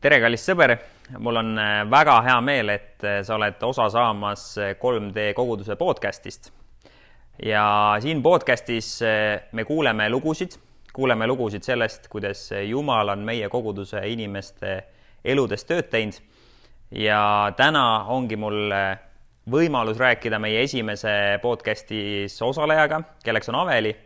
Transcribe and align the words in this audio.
tere, 0.00 0.16
kallis 0.22 0.46
sõber, 0.48 0.72
mul 1.20 1.36
on 1.42 1.52
äh, 1.60 1.82
väga 1.90 2.14
hea 2.24 2.38
meel, 2.44 2.72
et 2.72 3.04
äh, 3.04 3.18
sa 3.26 3.36
oled 3.36 3.60
osa 3.68 3.88
saamas 3.92 4.46
3D 4.80 5.26
äh, 5.28 5.34
koguduse 5.36 5.76
podcastist. 5.76 6.50
ja 7.44 7.96
siin 8.00 8.22
podcastis 8.22 9.00
me 9.52 9.64
kuuleme 9.64 10.08
lugusid, 10.10 10.56
kuuleme 10.92 11.26
lugusid 11.26 11.64
sellest, 11.64 12.08
kuidas 12.08 12.50
Jumal 12.68 13.08
on 13.08 13.24
meie 13.24 13.48
koguduse 13.48 14.00
inimeste 14.08 14.82
eludes 15.24 15.64
tööd 15.64 15.88
teinud. 15.92 16.16
ja 16.90 17.52
täna 17.56 18.04
ongi 18.08 18.36
mul 18.36 18.72
võimalus 19.50 19.98
rääkida 19.98 20.38
meie 20.38 20.62
esimese 20.62 21.38
podcastis 21.42 22.42
osalejaga, 22.42 23.02
kelleks 23.24 23.48
on 23.48 23.60
Aveli. 23.64 23.96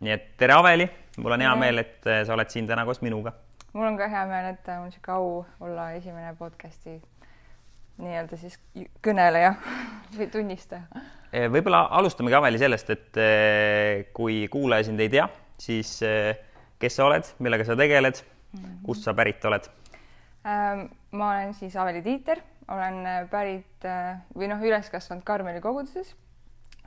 nii 0.00 0.12
et 0.14 0.36
tere, 0.36 0.54
Aveli, 0.54 0.88
mul 1.18 1.32
on 1.38 1.46
hea 1.46 1.56
meel, 1.56 1.78
et 1.78 2.12
sa 2.26 2.34
oled 2.34 2.50
siin 2.50 2.66
täna 2.66 2.84
koos 2.84 3.02
minuga 3.02 3.34
mul 3.74 3.88
on 3.90 3.98
ka 3.98 4.08
hea 4.10 4.22
meel, 4.30 4.52
et 4.54 4.70
mul 4.78 4.92
sihuke 4.94 5.12
au 5.14 5.44
olla 5.66 5.90
esimene 5.98 6.32
podcast'i 6.38 7.00
nii-öelda 8.02 8.38
siis 8.38 8.56
kõneleja 9.04 9.54
või 10.18 10.28
tunnistaja. 10.32 11.04
E, 11.34 11.46
võib-olla 11.50 11.84
alustamegi 11.98 12.38
Aveli 12.38 12.60
sellest, 12.62 12.90
et 12.94 13.18
e, 13.18 13.28
kui 14.14 14.44
kuulaja 14.50 14.88
sind 14.88 15.02
ei 15.02 15.10
tea, 15.10 15.26
siis 15.60 15.96
e, 16.06 16.14
kes 16.82 16.98
sa 16.98 17.08
oled, 17.08 17.30
millega 17.42 17.66
sa 17.66 17.76
tegeled 17.78 18.20
mm, 18.22 18.58
-hmm. 18.58 18.82
kust 18.86 19.06
sa 19.06 19.14
pärit 19.14 19.44
oled? 19.50 19.70
Ähm, 20.44 20.86
ma 21.12 21.30
olen 21.32 21.54
siis 21.54 21.76
Aveli 21.76 22.02
Tiiter, 22.02 22.42
olen 22.68 23.02
pärit 23.30 23.86
või 24.34 24.48
noh, 24.48 24.62
üles 24.62 24.90
kasvanud 24.90 25.24
Karmeli 25.24 25.60
koguduses 25.60 26.14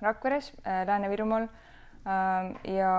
Rakveres, 0.02 0.54
Lääne-Virumaal 0.66 1.48
ähm, 2.06 2.56
ja 2.70 2.94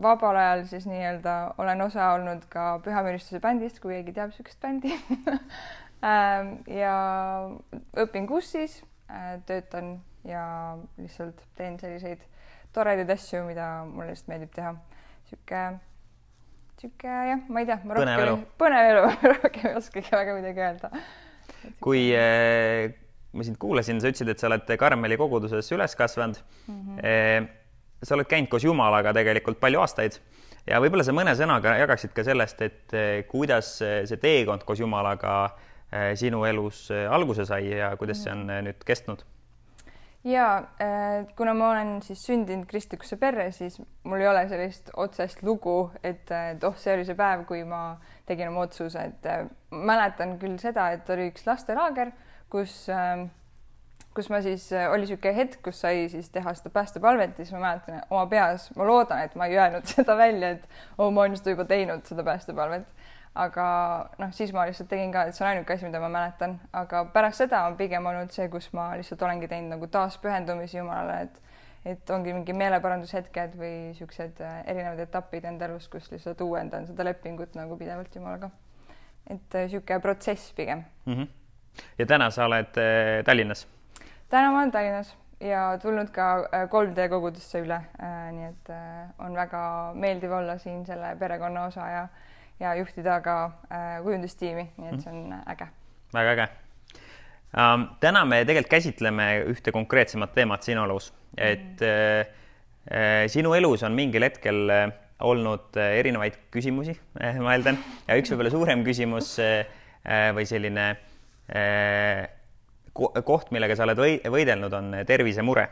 vabal 0.00 0.36
ajal 0.36 0.64
siis 0.70 0.86
nii-öelda 0.88 1.34
olen 1.60 1.80
osa 1.84 2.12
olnud 2.16 2.46
ka 2.52 2.78
Pühamüristuse 2.84 3.40
bändist, 3.40 3.80
kui 3.82 3.98
keegi 3.98 4.14
teab 4.16 4.32
niisugust 4.32 4.60
bändi 4.62 4.94
ähm, 6.10 6.54
ja 6.70 6.94
õpin 8.00 8.28
KUS-is, 8.30 8.80
äh, 9.10 9.36
töötan 9.46 9.98
ja 10.28 10.44
lihtsalt 10.96 11.44
teen 11.58 11.78
selliseid 11.80 12.24
toredaid 12.72 13.10
asju, 13.12 13.44
mida 13.48 13.68
mulle 13.88 14.12
lihtsalt 14.14 14.32
meeldib 14.32 14.54
teha. 14.56 14.72
niisugune, 15.26 15.62
niisugune 16.80 17.20
jah, 17.28 17.46
ma 17.48 17.64
ei 17.64 17.70
tea, 17.70 17.80
ma 17.84 18.00
elu, 18.24 18.40
põnev 18.62 18.90
elu 18.94 19.06
rohkem 19.36 19.70
ei 19.70 19.78
oskagi 19.82 20.16
väga 20.16 20.36
midagi 20.40 20.68
öelda. 20.68 20.92
kui 21.84 22.08
äh, 22.16 22.92
ma 23.32 23.44
sind 23.44 23.60
kuulasin, 23.60 24.00
sa 24.00 24.08
ütlesid, 24.08 24.32
et 24.32 24.40
sa 24.40 24.48
oled 24.48 24.78
Karmeli 24.80 25.20
koguduses 25.20 25.68
üles 25.76 25.98
kasvanud 26.00 26.40
mm. 26.68 26.86
-hmm 26.86 27.58
sa 28.02 28.16
oled 28.16 28.28
käinud 28.30 28.50
koos 28.50 28.64
Jumalaga 28.66 29.12
tegelikult 29.16 29.60
palju 29.62 29.82
aastaid 29.82 30.18
ja 30.66 30.80
võib-olla 30.82 31.04
sa 31.06 31.14
mõne 31.16 31.34
sõnaga 31.38 31.76
jagaksid 31.80 32.14
ka 32.14 32.24
sellest, 32.26 32.62
et 32.64 32.96
eh, 32.96 33.12
kuidas 33.28 33.76
see 33.80 34.22
teekond 34.22 34.66
koos 34.66 34.82
Jumalaga 34.82 35.36
eh, 35.90 36.12
sinu 36.18 36.44
elus 36.48 36.88
eh, 36.94 37.06
alguse 37.10 37.46
sai 37.48 37.68
ja 37.72 37.92
kuidas 38.00 38.24
see 38.24 38.34
on 38.34 38.48
nüüd 38.68 38.82
kestnud? 38.86 39.24
ja 40.22 40.46
kuna 41.34 41.50
ma 41.58 41.72
olen 41.72 41.96
siis 42.06 42.20
sündinud 42.22 42.68
kristlikusse 42.70 43.16
perre, 43.18 43.48
siis 43.50 43.80
mul 44.06 44.22
ei 44.22 44.28
ole 44.30 44.44
sellist 44.46 44.92
otsest 44.94 45.42
lugu, 45.42 45.90
et, 45.98 46.30
et 46.30 46.62
oh, 46.62 46.76
see 46.78 46.94
oli 46.94 47.06
see 47.08 47.18
päev, 47.18 47.42
kui 47.48 47.64
ma 47.66 47.96
tegin 48.28 48.52
oma 48.52 48.68
otsuse, 48.68 49.02
et 49.02 49.26
mäletan 49.74 50.36
küll 50.38 50.60
seda, 50.62 50.92
et 50.94 51.10
oli 51.10 51.26
üks 51.32 51.42
lastelaager, 51.48 52.14
kus 52.54 52.84
äh, 52.94 53.24
kus 54.14 54.28
ma 54.30 54.40
siis, 54.44 54.66
äh, 54.72 54.90
oli 54.92 55.06
niisugune 55.06 55.34
hetk, 55.36 55.62
kus 55.64 55.80
sai 55.84 56.04
siis 56.12 56.28
teha 56.32 56.52
seda 56.56 56.72
päästepalvet 56.74 57.38
ja 57.38 57.44
siis 57.44 57.54
ma 57.56 57.62
mäletan 57.64 58.02
oma 58.10 58.26
peas, 58.28 58.68
ma 58.76 58.86
loodan, 58.86 59.22
et 59.24 59.34
ma 59.38 59.48
ei 59.48 59.56
öelnud 59.58 59.88
seda 59.94 60.16
välja, 60.18 60.52
et 60.56 60.68
oo 60.98 61.06
oh,, 61.06 61.14
ma 61.14 61.24
olen 61.24 61.38
seda 61.40 61.56
juba 61.56 61.66
teinud, 61.68 62.04
seda 62.08 62.24
päästepalvet. 62.26 62.92
aga 63.34 63.66
noh, 64.20 64.32
siis 64.36 64.50
ma 64.52 64.66
lihtsalt 64.68 64.90
tegin 64.90 65.12
ka, 65.12 65.22
et 65.24 65.36
see 65.36 65.44
on 65.44 65.48
ainuke 65.54 65.72
asi, 65.72 65.86
mida 65.88 66.00
ma 66.02 66.10
mäletan, 66.12 66.58
aga 66.76 67.06
pärast 67.14 67.40
seda 67.40 67.62
on 67.64 67.78
pigem 67.78 68.04
olnud 68.06 68.34
see, 68.34 68.50
kus 68.52 68.68
ma 68.76 68.90
lihtsalt 69.00 69.24
olengi 69.24 69.48
teinud 69.48 69.72
nagu 69.72 69.88
taaspühendumisi 69.88 70.78
Jumalale, 70.78 71.22
et 71.28 71.40
et 71.82 72.10
ongi 72.14 72.30
mingi 72.30 72.54
meeleparandushetked 72.54 73.56
või 73.58 73.72
niisugused 73.88 74.38
äh, 74.44 74.58
erinevad 74.70 75.00
etapid 75.02 75.48
enda 75.48 75.66
elus, 75.66 75.88
kus 75.90 76.12
lihtsalt 76.12 76.44
uuendan 76.44 76.84
seda 76.86 77.08
lepingut 77.08 77.56
nagu 77.58 77.74
pidevalt 77.80 78.14
Jumalaga. 78.14 78.52
et 79.26 79.56
niisugune 79.64 79.96
äh, 79.96 80.02
protsess 80.02 80.52
pigem 80.52 80.84
mm. 81.06 81.14
-hmm. 81.14 81.28
ja 81.98 82.06
täna 82.06 82.30
sa 82.30 82.44
oled 82.44 82.76
Tallinnas 83.24 83.66
täna 84.32 84.50
ma 84.52 84.62
olen 84.62 84.72
Tallinnas 84.72 85.12
ja 85.42 85.62
tulnud 85.82 86.10
ka 86.14 86.26
3D 86.72 87.04
äh, 87.04 87.10
kogudusse 87.10 87.60
üle, 87.64 87.78
äh, 88.00 88.26
nii 88.32 88.48
et 88.48 88.72
äh, 88.72 89.10
on 89.24 89.36
väga 89.36 89.62
meeldiv 89.98 90.32
olla 90.38 90.56
siin 90.62 90.84
selle 90.86 91.14
perekonna 91.20 91.66
osa 91.70 91.88
ja 91.90 92.02
ja 92.60 92.74
juhtida 92.78 93.16
ka 93.24 93.34
kujundustiimi, 94.04 94.68
nii 94.78 94.90
et 94.92 95.00
see 95.02 95.10
on 95.10 95.22
mhm. 95.24 95.40
äge. 95.50 95.66
väga 96.14 96.34
äge 96.36 96.46
um,. 97.58 97.88
täna 98.00 98.24
me 98.24 98.44
tegelikult 98.44 98.70
käsitleme 98.70 99.28
ühte 99.50 99.74
konkreetsemat 99.74 100.34
teemat 100.36 100.62
sinu 100.62 100.84
elus, 100.86 101.10
et 101.36 101.82
mm. 101.82 102.36
äh, 102.92 103.24
sinu 103.32 103.54
elus 103.58 103.82
on 103.82 103.96
mingil 103.98 104.22
hetkel 104.22 104.70
olnud 105.22 105.76
erinevaid 105.78 106.38
küsimusi, 106.54 106.94
ma 107.42 107.56
eeldan, 107.56 107.78
ja 108.06 108.18
üks 108.18 108.30
võib-olla 108.30 108.54
suurem 108.54 108.86
küsimus 108.86 109.34
äh, 109.42 110.30
või 110.36 110.46
selline 110.48 110.86
äh, 111.50 112.28
koht, 112.92 113.50
millega 113.54 113.76
sa 113.76 113.86
oled 113.86 114.00
võidelnud, 114.32 114.74
on 114.76 114.96
tervisemure, 115.08 115.66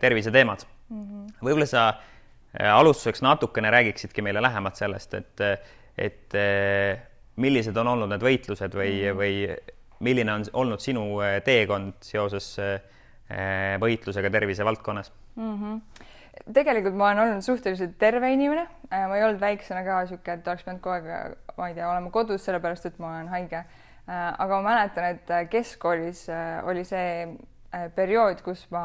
terviseteemad. 0.00 0.64
Mm 0.88 1.02
-hmm.. 1.02 1.38
võib-olla 1.42 1.66
sa 1.68 1.88
äh, 1.88 2.72
alustuseks 2.72 3.22
natukene 3.22 3.70
räägiksidki 3.70 4.22
meile 4.22 4.42
lähemalt 4.42 4.76
sellest, 4.76 5.14
et, 5.14 5.40
et 5.98 6.34
äh, 6.34 6.98
millised 7.36 7.76
on 7.76 7.88
olnud 7.92 8.08
need 8.08 8.22
võitlused 8.22 8.74
või 8.74 8.92
mm, 8.92 9.08
-hmm. 9.08 9.16
või 9.16 10.04
milline 10.06 10.32
on 10.32 10.44
olnud 10.52 10.80
sinu 10.80 11.20
äh, 11.20 11.40
teekond 11.44 11.94
seoses 12.00 12.56
võitlusega 13.80 14.30
tervise 14.30 14.64
valdkonnas? 14.64 15.12
Mm? 15.36 15.56
-hmm 15.62 15.80
tegelikult 16.54 16.94
ma 16.94 17.06
olen 17.06 17.18
olnud 17.18 17.42
suhteliselt 17.42 17.94
terve 17.98 18.28
inimene, 18.32 18.66
ma 18.90 19.16
ei 19.16 19.24
olnud 19.24 19.40
väiksena 19.40 19.80
ka 19.84 20.02
niisugune, 20.02 20.34
et 20.34 20.48
oleks 20.48 20.62
pidanud 20.62 20.82
kogu 20.84 20.94
aeg, 20.94 21.36
ma 21.56 21.68
ei 21.68 21.74
tea, 21.74 21.88
olema 21.90 22.10
kodus, 22.10 22.44
sellepärast 22.44 22.86
et 22.86 22.98
ma 22.98 23.08
olen 23.14 23.28
haige. 23.28 23.56
Äh, 23.56 23.85
aga 24.06 24.60
ma 24.60 24.70
mäletan, 24.70 25.16
et 25.16 25.30
äh, 25.34 25.46
keskkoolis 25.50 26.28
äh, 26.30 26.60
oli 26.66 26.84
see 26.86 27.26
periood, 27.96 28.38
kus 28.46 28.62
ma, 28.72 28.82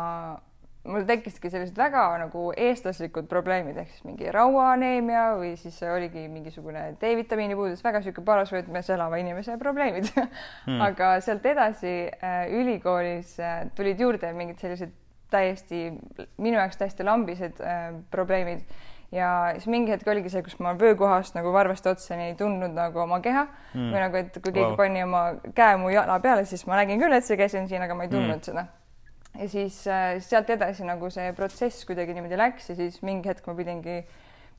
mul 0.89 1.05
tekkisidki 1.07 1.51
sellised 1.53 1.77
väga 1.77 2.03
nagu 2.23 2.47
eestlaslikud 2.57 3.27
probleemid 3.29 3.77
ehk 3.77 3.91
siis 3.93 4.03
mingi 4.07 4.31
rauaaneemia 4.33 5.27
või 5.37 5.53
siis 5.61 5.77
oligi 5.85 6.25
mingisugune 6.27 6.87
D-vitamiini 6.99 7.55
puudus, 7.55 7.83
väga 7.85 8.01
niisugune 8.01 8.27
parasvöötmes 8.27 8.89
elava 8.91 9.21
inimese 9.21 9.55
probleemid 9.61 10.09
mm. 10.17 10.81
aga 10.89 11.13
sealt 11.23 11.45
edasi 11.45 11.93
ülikoolis 12.57 13.37
tulid 13.77 14.01
juurde 14.01 14.33
mingid 14.35 14.59
sellised 14.59 14.97
täiesti 15.31 15.85
minu 16.41 16.57
jaoks 16.57 16.81
täiesti 16.81 17.05
lambised 17.07 17.61
probleemid 18.11 18.65
ja 19.11 19.29
siis 19.57 19.67
mingi 19.71 19.91
hetk 19.91 20.07
oligi 20.07 20.31
see, 20.31 20.43
kus 20.45 20.57
ma 20.63 20.71
vöökohast 20.79 21.35
nagu 21.35 21.51
varvast 21.53 21.87
otsani 21.91 22.29
ei 22.29 22.35
tundnud 22.39 22.75
nagu 22.75 23.03
oma 23.03 23.19
keha 23.23 23.43
mm. 23.47 23.89
või 23.91 24.03
nagu, 24.05 24.21
et 24.21 24.37
kui 24.37 24.53
keegi 24.53 24.69
wow. 24.69 24.77
pani 24.79 25.03
oma 25.03 25.23
käe 25.57 25.75
mu 25.81 25.91
jala 25.91 26.19
peale, 26.23 26.45
siis 26.47 26.63
ma 26.69 26.79
nägin 26.79 27.01
küll, 27.01 27.15
et 27.17 27.27
see 27.27 27.39
käsi 27.39 27.59
on 27.59 27.67
siin, 27.71 27.83
aga 27.83 27.97
ma 27.97 28.07
ei 28.07 28.13
tundnud 28.13 28.37
mm. 28.37 28.45
seda. 28.47 28.65
ja 29.35 29.49
siis 29.51 29.81
äh, 29.91 30.15
sealt 30.23 30.49
edasi 30.55 30.87
nagu 30.87 31.11
see 31.11 31.31
protsess 31.35 31.85
kuidagi 31.87 32.15
niimoodi 32.15 32.39
läks 32.39 32.71
ja 32.71 32.77
siis 32.79 33.01
mingi 33.03 33.31
hetk 33.31 33.47
ma 33.51 33.57
pidingi 33.57 34.01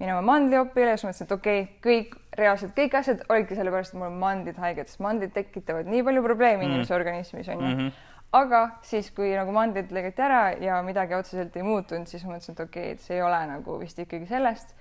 minema 0.02 0.20
mandliopile 0.26 0.92
ja 0.92 1.00
siis 1.00 1.08
mõtlesin, 1.08 1.28
et 1.28 1.36
okei 1.38 1.64
okay,, 1.64 1.74
kõik 1.88 2.16
reaalselt 2.36 2.76
kõik 2.76 2.96
asjad 3.00 3.26
olidki 3.32 3.56
sellepärast, 3.56 3.94
et 3.94 4.00
mul 4.00 4.10
on 4.10 4.20
mandlid 4.20 4.60
haiged, 4.60 4.88
sest 4.88 5.00
mandlid 5.04 5.32
tekitavad 5.32 5.88
nii 5.88 6.04
palju 6.04 6.24
probleeme 6.28 6.64
mm. 6.64 6.72
inimese 6.72 6.96
organismis 6.96 7.48
onju 7.48 7.68
mm. 7.68 7.78
-hmm 7.78 8.10
aga 8.32 8.60
siis, 8.86 9.10
kui 9.14 9.32
nagu 9.36 9.52
mandlid 9.54 9.92
lõigati 9.92 10.24
ära 10.24 10.42
ja 10.60 10.78
midagi 10.84 11.16
otseselt 11.16 11.56
ei 11.56 11.64
muutunud, 11.66 12.08
siis 12.08 12.24
ma 12.24 12.34
mõtlesin, 12.34 12.56
et 12.56 12.62
okei 12.64 12.84
okay,, 12.84 12.94
et 12.96 13.04
see 13.04 13.18
ei 13.18 13.24
ole 13.24 13.40
nagu 13.50 13.78
vist 13.80 13.98
ikkagi 13.98 14.28
sellest. 14.30 14.76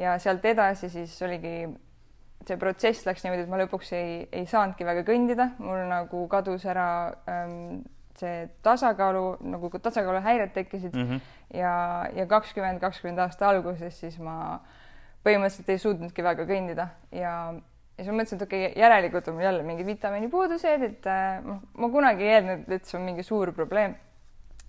ja 0.00 0.14
sealt 0.18 0.44
edasi 0.48 0.88
siis 0.88 1.14
oligi, 1.22 1.66
see 2.46 2.56
protsess 2.56 3.06
läks 3.06 3.24
niimoodi, 3.24 3.44
et 3.44 3.50
ma 3.52 3.58
lõpuks 3.60 3.90
ei, 3.96 4.14
ei 4.32 4.46
saanudki 4.48 4.86
väga 4.88 5.02
kõndida, 5.08 5.50
mul 5.58 5.82
nagu 5.90 6.22
kadus 6.32 6.64
ära 6.70 6.86
ähm, 7.28 7.82
see 8.18 8.46
tasakaalu, 8.62 9.24
nagu 9.50 9.70
tasakaaluhäired 9.78 10.54
tekkisid 10.54 10.94
mm 10.94 11.08
-hmm. 11.08 11.20
ja, 11.58 11.74
ja 12.14 12.26
kakskümmend, 12.26 12.80
kakskümmend 12.80 13.18
aasta 13.18 13.48
alguses 13.48 14.00
siis 14.00 14.18
ma 14.18 14.60
põhimõtteliselt 15.26 15.68
ei 15.68 15.78
suutnudki 15.78 16.24
väga 16.24 16.46
kõndida 16.46 16.88
ja 17.12 17.54
ja 17.96 18.04
siis 18.04 18.10
ma 18.12 18.18
mõtlesin, 18.20 18.40
et 18.40 18.46
okei 18.46 18.66
okay,, 18.66 18.82
järelikult 18.82 19.28
on 19.28 19.38
mul 19.38 19.46
jälle 19.46 19.62
mingid 19.66 19.86
vitamiinipuudused, 19.86 20.86
et 20.88 21.10
noh, 21.44 21.60
ma 21.78 21.90
kunagi 21.92 22.24
ei 22.26 22.36
eeldanud, 22.38 22.70
et 22.72 22.88
see 22.88 22.98
on 22.98 23.04
mingi 23.06 23.26
suur 23.26 23.52
probleem. 23.56 23.96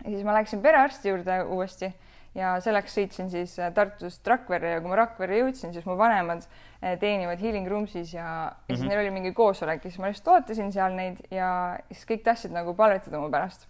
ja 0.04 0.10
siis 0.10 0.24
ma 0.28 0.36
läksin 0.36 0.62
perearsti 0.62 1.10
juurde 1.10 1.44
uuesti 1.44 1.94
ja 2.38 2.54
selleks 2.64 2.96
sõitsin 2.98 3.30
siis 3.32 3.56
äh, 3.62 3.72
Tartust 3.74 4.28
Rakverre 4.28 4.76
ja 4.76 4.82
kui 4.82 4.92
ma 4.92 4.98
Rakverre 4.98 5.40
jõudsin, 5.44 5.74
siis 5.74 5.86
mu 5.86 5.96
vanemad 6.00 6.46
äh, 6.46 6.96
teenivad 7.02 7.42
Healing 7.42 7.70
Roomsis 7.70 8.14
ja, 8.16 8.26
ja 8.26 8.76
siis 8.76 8.80
mm 8.80 8.86
-hmm. 8.86 8.90
neil 8.90 9.02
oli 9.06 9.12
mingi 9.20 9.34
koosolek 9.34 9.86
ja 9.86 9.92
siis 9.92 10.00
ma 10.00 10.10
lihtsalt 10.10 10.34
ootasin 10.36 10.72
seal 10.74 10.98
neid 10.98 11.22
ja 11.32 11.78
siis 11.92 12.06
kõik 12.10 12.24
tahtsid 12.24 12.52
nagu 12.52 12.74
palvetada 12.74 13.20
mu 13.20 13.30
pärast. 13.32 13.68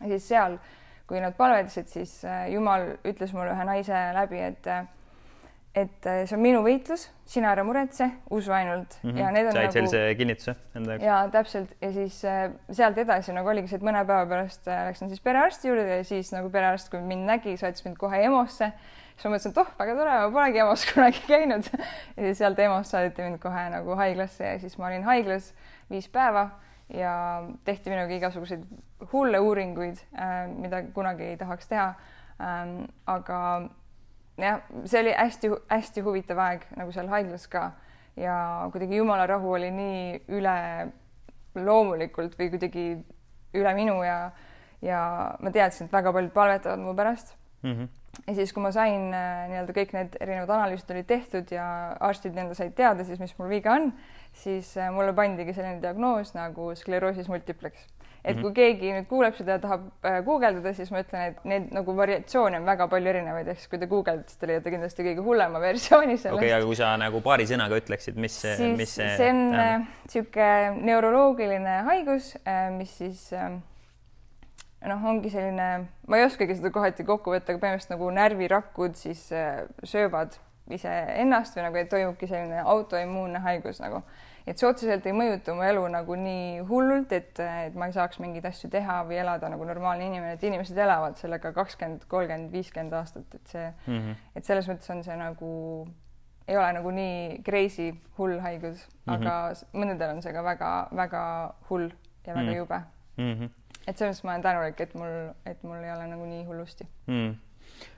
ja 0.00 0.08
siis 0.08 0.28
seal, 0.28 0.58
kui 1.06 1.20
nad 1.20 1.34
palvetasid, 1.34 1.86
siis 1.86 2.22
Jumal 2.48 2.96
ütles 3.04 3.32
mulle 3.32 3.52
ühe 3.52 3.64
naise 3.64 4.12
läbi, 4.14 4.40
et 4.40 4.66
et 5.74 6.06
äh, 6.06 6.22
see 6.22 6.36
on 6.36 6.42
minu 6.42 6.60
võitlus, 6.62 7.08
sina 7.26 7.50
ära 7.50 7.64
muretse, 7.66 8.06
usu 8.34 8.52
ainult 8.54 8.94
mm. 9.02 9.10
-hmm. 9.10 9.18
ja 9.18 9.30
need 9.34 9.48
on 9.48 9.56
said 9.56 9.64
nagu 9.64 9.74
sellise 9.74 10.02
kinnituse 10.20 10.54
enda 10.78 10.94
jaoks? 10.94 11.06
ja 11.06 11.16
täpselt 11.34 11.74
ja 11.82 11.90
siis 11.92 12.18
äh, 12.30 12.44
sealt 12.70 12.98
edasi 13.02 13.34
nagu 13.34 13.50
oligi 13.50 13.72
see, 13.72 13.80
et 13.80 13.86
mõne 13.86 14.04
päeva 14.06 14.28
pärast 14.30 14.68
äh, 14.70 14.84
läksin 14.88 15.10
siis 15.10 15.24
perearsti 15.24 15.68
juurde 15.68 15.98
ja 15.98 16.06
siis 16.06 16.30
nagu 16.34 16.50
perearst, 16.54 16.92
kui 16.92 17.02
mind 17.02 17.26
nägi, 17.26 17.56
saatis 17.58 17.84
mind 17.88 17.98
kohe 17.98 18.22
EMO-sse. 18.28 18.70
siis 19.16 19.26
ma 19.26 19.34
mõtlesin, 19.34 19.50
et 19.50 19.62
oh, 19.64 19.74
väga 19.82 19.98
tore, 19.98 20.16
ma 20.22 20.30
polegi 20.38 20.62
EMO-s 20.62 20.86
kunagi 20.92 21.26
käinud 21.26 21.70
ja 21.74 22.22
siis 22.22 22.38
sealt 22.38 22.64
EMO-st 22.66 22.94
saadeti 22.94 23.26
mind 23.26 23.42
kohe 23.42 23.68
nagu 23.74 23.98
haiglasse 23.98 24.46
ja 24.52 24.58
siis 24.62 24.78
ma 24.78 24.92
olin 24.92 25.10
haiglas 25.10 25.52
viis 25.90 26.08
päeva 26.08 26.50
ja 26.94 27.14
tehti 27.64 27.90
minuga 27.90 28.14
igasuguseid 28.14 28.62
hulle 29.12 29.38
uuringuid, 29.40 29.96
mida 30.60 30.82
kunagi 30.94 31.32
ei 31.32 31.36
tahaks 31.40 31.66
teha. 31.68 31.94
Ähm, 32.42 32.84
aga 33.06 33.38
jah, 34.38 34.60
see 34.84 35.00
oli 35.00 35.14
hästi-hästi 35.14 36.04
huvitav 36.04 36.40
aeg 36.42 36.66
nagu 36.76 36.92
seal 36.92 37.08
haiglas 37.12 37.46
ka 37.50 37.70
ja 38.16 38.68
kuidagi 38.72 38.96
jumala 39.00 39.26
rahu 39.26 39.54
oli 39.56 39.70
nii 39.74 40.22
üle 40.38 40.56
loomulikult 41.54 42.34
või 42.38 42.50
kuidagi 42.54 42.86
üle 43.54 43.74
minu 43.78 44.00
ja 44.04 44.18
ja 44.84 45.00
ma 45.40 45.52
teadsin, 45.54 45.86
et 45.86 45.94
väga 45.94 46.12
paljud 46.12 46.32
palvetavad 46.34 46.82
mu 46.82 46.94
pärast 46.96 47.34
mm. 47.62 47.72
-hmm. 47.72 47.88
ja 48.26 48.34
siis, 48.34 48.52
kui 48.52 48.62
ma 48.62 48.72
sain 48.72 49.14
äh, 49.14 49.46
nii-öelda 49.48 49.72
kõik 49.72 49.94
need 49.96 50.16
erinevad 50.20 50.50
analüüsid 50.50 50.90
olid 50.90 51.06
tehtud 51.06 51.52
ja 51.54 51.66
arstid 52.00 52.34
nii-öelda 52.34 52.54
said 52.54 52.74
teada 52.76 53.04
siis, 53.04 53.20
mis 53.20 53.38
mul 53.38 53.48
viga 53.48 53.72
on, 53.72 53.92
siis 54.32 54.76
äh, 54.76 54.90
mulle 54.92 55.12
pandigi 55.12 55.54
selline 55.54 55.80
diagnoos 55.82 56.34
nagu 56.34 56.74
skleroosis 56.74 57.28
multiplex 57.28 57.86
et 58.24 58.38
kui 58.40 58.52
keegi 58.56 58.92
nüüd 58.94 59.06
kuuleb 59.08 59.36
seda 59.36 59.58
ja 59.58 59.60
tahab 59.60 59.84
äh, 60.06 60.20
guugeldada, 60.24 60.72
siis 60.76 60.88
ma 60.94 61.02
ütlen, 61.04 61.32
et 61.32 61.42
neid 61.48 61.66
nagu 61.76 61.94
variatsioone 61.96 62.56
on 62.60 62.68
väga 62.68 62.86
palju 62.92 63.10
erinevaid, 63.12 63.50
ehk 63.52 63.60
siis 63.60 63.72
kui 63.72 63.80
te 63.82 63.88
guugeldate, 63.90 64.32
siis 64.32 64.40
te 64.40 64.48
leiate 64.48 64.72
kindlasti 64.72 65.04
kõige 65.10 65.24
hullema 65.26 65.60
versiooni 65.62 66.16
sellest. 66.16 66.38
okei 66.38 66.48
okay,, 66.48 66.56
aga 66.56 66.70
kui 66.70 66.78
sa 66.78 66.94
nagu 67.00 67.20
paari 67.24 67.46
sõnaga 67.50 67.80
ütleksid, 67.82 68.16
mis, 68.20 68.38
mis 68.78 68.96
see 68.96 69.10
see 69.18 69.28
on 69.28 69.42
niisugune 69.52 70.48
äh, 70.48 70.80
neuroloogiline 70.88 71.76
haigus, 71.90 72.32
äh, 72.48 72.70
mis 72.72 72.96
siis 73.02 73.26
äh, 73.36 73.58
noh, 74.88 75.06
ongi 75.12 75.32
selline, 75.34 75.68
ma 76.08 76.20
ei 76.20 76.24
oskagi 76.24 76.56
seda 76.56 76.72
kohati 76.72 77.04
kokku 77.04 77.34
võtta, 77.34 77.52
aga 77.52 77.60
põhimõtteliselt 77.60 77.96
nagu 77.96 78.10
närvirakud 78.22 78.96
siis 79.00 79.28
söövad 79.84 80.40
iseennast 80.70 81.56
või 81.56 81.66
nagu, 81.66 81.88
toimubki 81.90 82.26
selline 82.26 82.60
autoimmuunne 82.60 83.38
haigus 83.44 83.80
nagu 83.80 84.02
et 84.46 84.60
see 84.60 84.68
otseselt 84.68 85.06
ei 85.08 85.14
mõjuta 85.16 85.54
mu 85.56 85.64
elu 85.64 85.82
nagu 85.92 86.16
nii 86.20 86.64
hullult, 86.68 87.12
et, 87.16 87.40
et 87.40 87.76
ma 87.78 87.88
ei 87.88 87.96
saaks 87.96 88.20
mingeid 88.20 88.44
asju 88.48 88.68
teha 88.72 89.00
või 89.08 89.18
elada 89.22 89.48
nagu 89.52 89.64
normaalne 89.68 90.08
inimene, 90.10 90.36
et 90.36 90.44
inimesed 90.44 90.78
elavad 90.84 91.16
sellega 91.20 91.52
kakskümmend, 91.56 92.04
kolmkümmend, 92.10 92.50
viiskümmend 92.52 92.96
aastat, 92.98 93.26
et 93.34 93.54
see 93.54 93.66
mm, 93.70 93.98
-hmm. 93.98 94.16
et 94.36 94.44
selles 94.44 94.68
mõttes 94.68 94.90
on 94.92 95.04
see 95.06 95.16
nagu 95.20 95.52
ei 96.48 96.56
ole 96.60 96.72
nagu 96.76 96.90
nii 96.92 97.40
crazy 97.44 97.90
hull 98.18 98.40
haigus 98.44 98.84
mm, 98.84 99.14
-hmm. 99.14 99.14
aga 99.14 99.34
mõndadel 99.72 100.16
on 100.16 100.22
see 100.22 100.32
ka 100.32 100.44
väga-väga 100.44 101.24
hull 101.70 101.88
ja 102.26 102.34
väga 102.34 102.42
mm 102.42 102.48
-hmm. 102.48 102.56
jube 102.56 102.80
mm. 103.16 103.32
-hmm. 103.32 103.50
et 103.86 103.96
selles 103.96 104.20
mõttes 104.20 104.24
ma 104.24 104.30
olen 104.32 104.42
tänulik, 104.42 104.80
et 104.80 104.94
mul, 104.94 105.34
et 105.46 105.62
mul 105.62 105.84
ei 105.84 105.92
ole 105.92 106.06
nagu 106.06 106.24
nii 106.24 106.44
hullusti 106.44 106.88
mm. 107.06 107.14
-hmm 107.14 107.34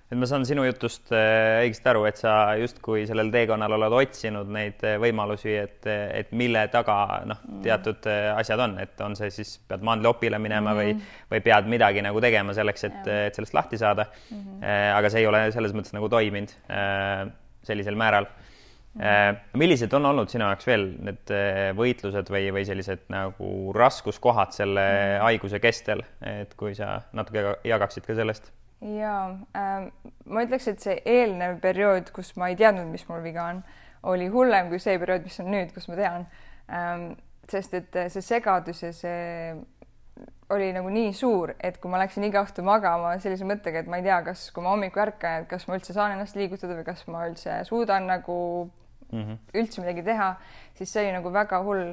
et 0.06 0.14
ma 0.14 0.26
saan 0.30 0.44
sinu 0.46 0.62
jutust 0.62 1.10
äh, 1.14 1.64
õigesti 1.64 1.90
aru, 1.90 2.04
et 2.06 2.20
sa 2.20 2.32
justkui 2.60 3.02
sellel 3.08 3.32
teekonnal 3.34 3.74
oled 3.74 3.94
otsinud 3.98 4.50
neid 4.54 4.82
äh, 4.86 4.96
võimalusi, 5.02 5.50
et, 5.58 5.86
et 5.88 6.30
mille 6.38 6.62
taga 6.70 6.98
noh, 7.26 7.40
mm. 7.42 7.62
teatud 7.64 8.06
äh, 8.10 8.30
asjad 8.38 8.62
on, 8.62 8.76
et 8.82 9.02
on 9.02 9.16
see 9.18 9.32
siis 9.34 9.56
pead 9.66 9.82
mandliopile 9.86 10.38
minema 10.38 10.74
mm 10.74 10.78
-hmm. 10.78 11.00
või, 11.02 11.30
või 11.34 11.44
pead 11.48 11.70
midagi 11.72 12.04
nagu 12.06 12.22
tegema 12.22 12.54
selleks, 12.54 12.86
et, 12.86 13.00
et 13.28 13.38
sellest 13.38 13.54
lahti 13.58 13.78
saada 13.82 14.06
mm. 14.06 14.42
-hmm. 14.42 14.66
aga 14.94 15.10
see 15.10 15.24
ei 15.24 15.26
ole 15.26 15.40
selles 15.52 15.74
mõttes 15.74 15.94
nagu 15.96 16.08
toiminud 16.08 16.54
sellisel 17.66 17.98
määral 17.98 18.28
mm. 18.30 19.00
-hmm. 19.02 19.58
millised 19.58 19.92
on 19.92 20.06
olnud 20.06 20.30
sinu 20.30 20.46
jaoks 20.46 20.66
veel 20.66 20.86
need 21.02 21.34
võitlused 21.74 22.30
või, 22.30 22.52
või 22.54 22.64
sellised 22.64 23.08
nagu 23.10 23.72
raskuskohad 23.74 24.54
selle 24.54 24.86
mm 24.86 25.24
haiguse 25.26 25.58
kestel, 25.58 26.02
et 26.22 26.54
kui 26.54 26.74
sa 26.74 27.00
natuke 27.12 27.56
jagaksid 27.64 28.06
ka 28.06 28.14
sellest 28.14 28.52
ja 28.80 29.14
äh, 29.56 29.86
ma 30.24 30.44
ütleks, 30.46 30.68
et 30.68 30.82
see 30.82 30.96
eelnev 31.04 31.60
periood, 31.62 32.10
kus 32.14 32.34
ma 32.36 32.50
ei 32.52 32.58
teadnud, 32.58 32.90
mis 32.92 33.06
mul 33.08 33.22
viga 33.24 33.50
on, 33.52 33.62
oli 34.12 34.28
hullem 34.32 34.68
kui 34.72 34.80
see 34.82 34.98
periood, 34.98 35.24
mis 35.26 35.40
on 35.40 35.50
nüüd, 35.54 35.72
kus 35.74 35.88
ma 35.88 35.96
tean 36.00 36.26
ähm,. 36.70 37.14
sest 37.46 37.74
et 37.78 37.94
see 38.10 38.22
segadus 38.26 38.80
ja 38.82 38.88
see 38.90 39.54
oli 40.50 40.70
nagu 40.74 40.90
nii 40.90 41.12
suur, 41.14 41.52
et 41.62 41.78
kui 41.82 41.90
ma 41.90 42.00
läksin 42.00 42.24
iga 42.26 42.42
õhtu 42.42 42.62
magama 42.66 43.12
sellise 43.22 43.46
mõttega, 43.46 43.82
et 43.82 43.90
ma 43.90 43.98
ei 44.00 44.06
tea, 44.06 44.18
kas, 44.26 44.48
kui 44.54 44.64
ma 44.64 44.72
hommikul 44.74 45.02
ärkan, 45.04 45.42
et 45.42 45.48
kas 45.50 45.66
ma 45.66 45.78
üldse 45.78 45.94
saan 45.94 46.14
ennast 46.14 46.38
liigutada 46.38 46.76
või 46.78 46.86
kas 46.86 47.02
ma 47.10 47.24
üldse 47.30 47.58
suudan 47.68 48.06
nagu 48.10 48.36
mm 49.10 49.22
-hmm. 49.22 49.38
üldse 49.54 49.82
midagi 49.82 50.04
teha, 50.06 50.34
siis 50.74 50.92
see 50.92 51.04
oli 51.04 51.16
nagu 51.18 51.32
väga 51.32 51.62
hull 51.66 51.84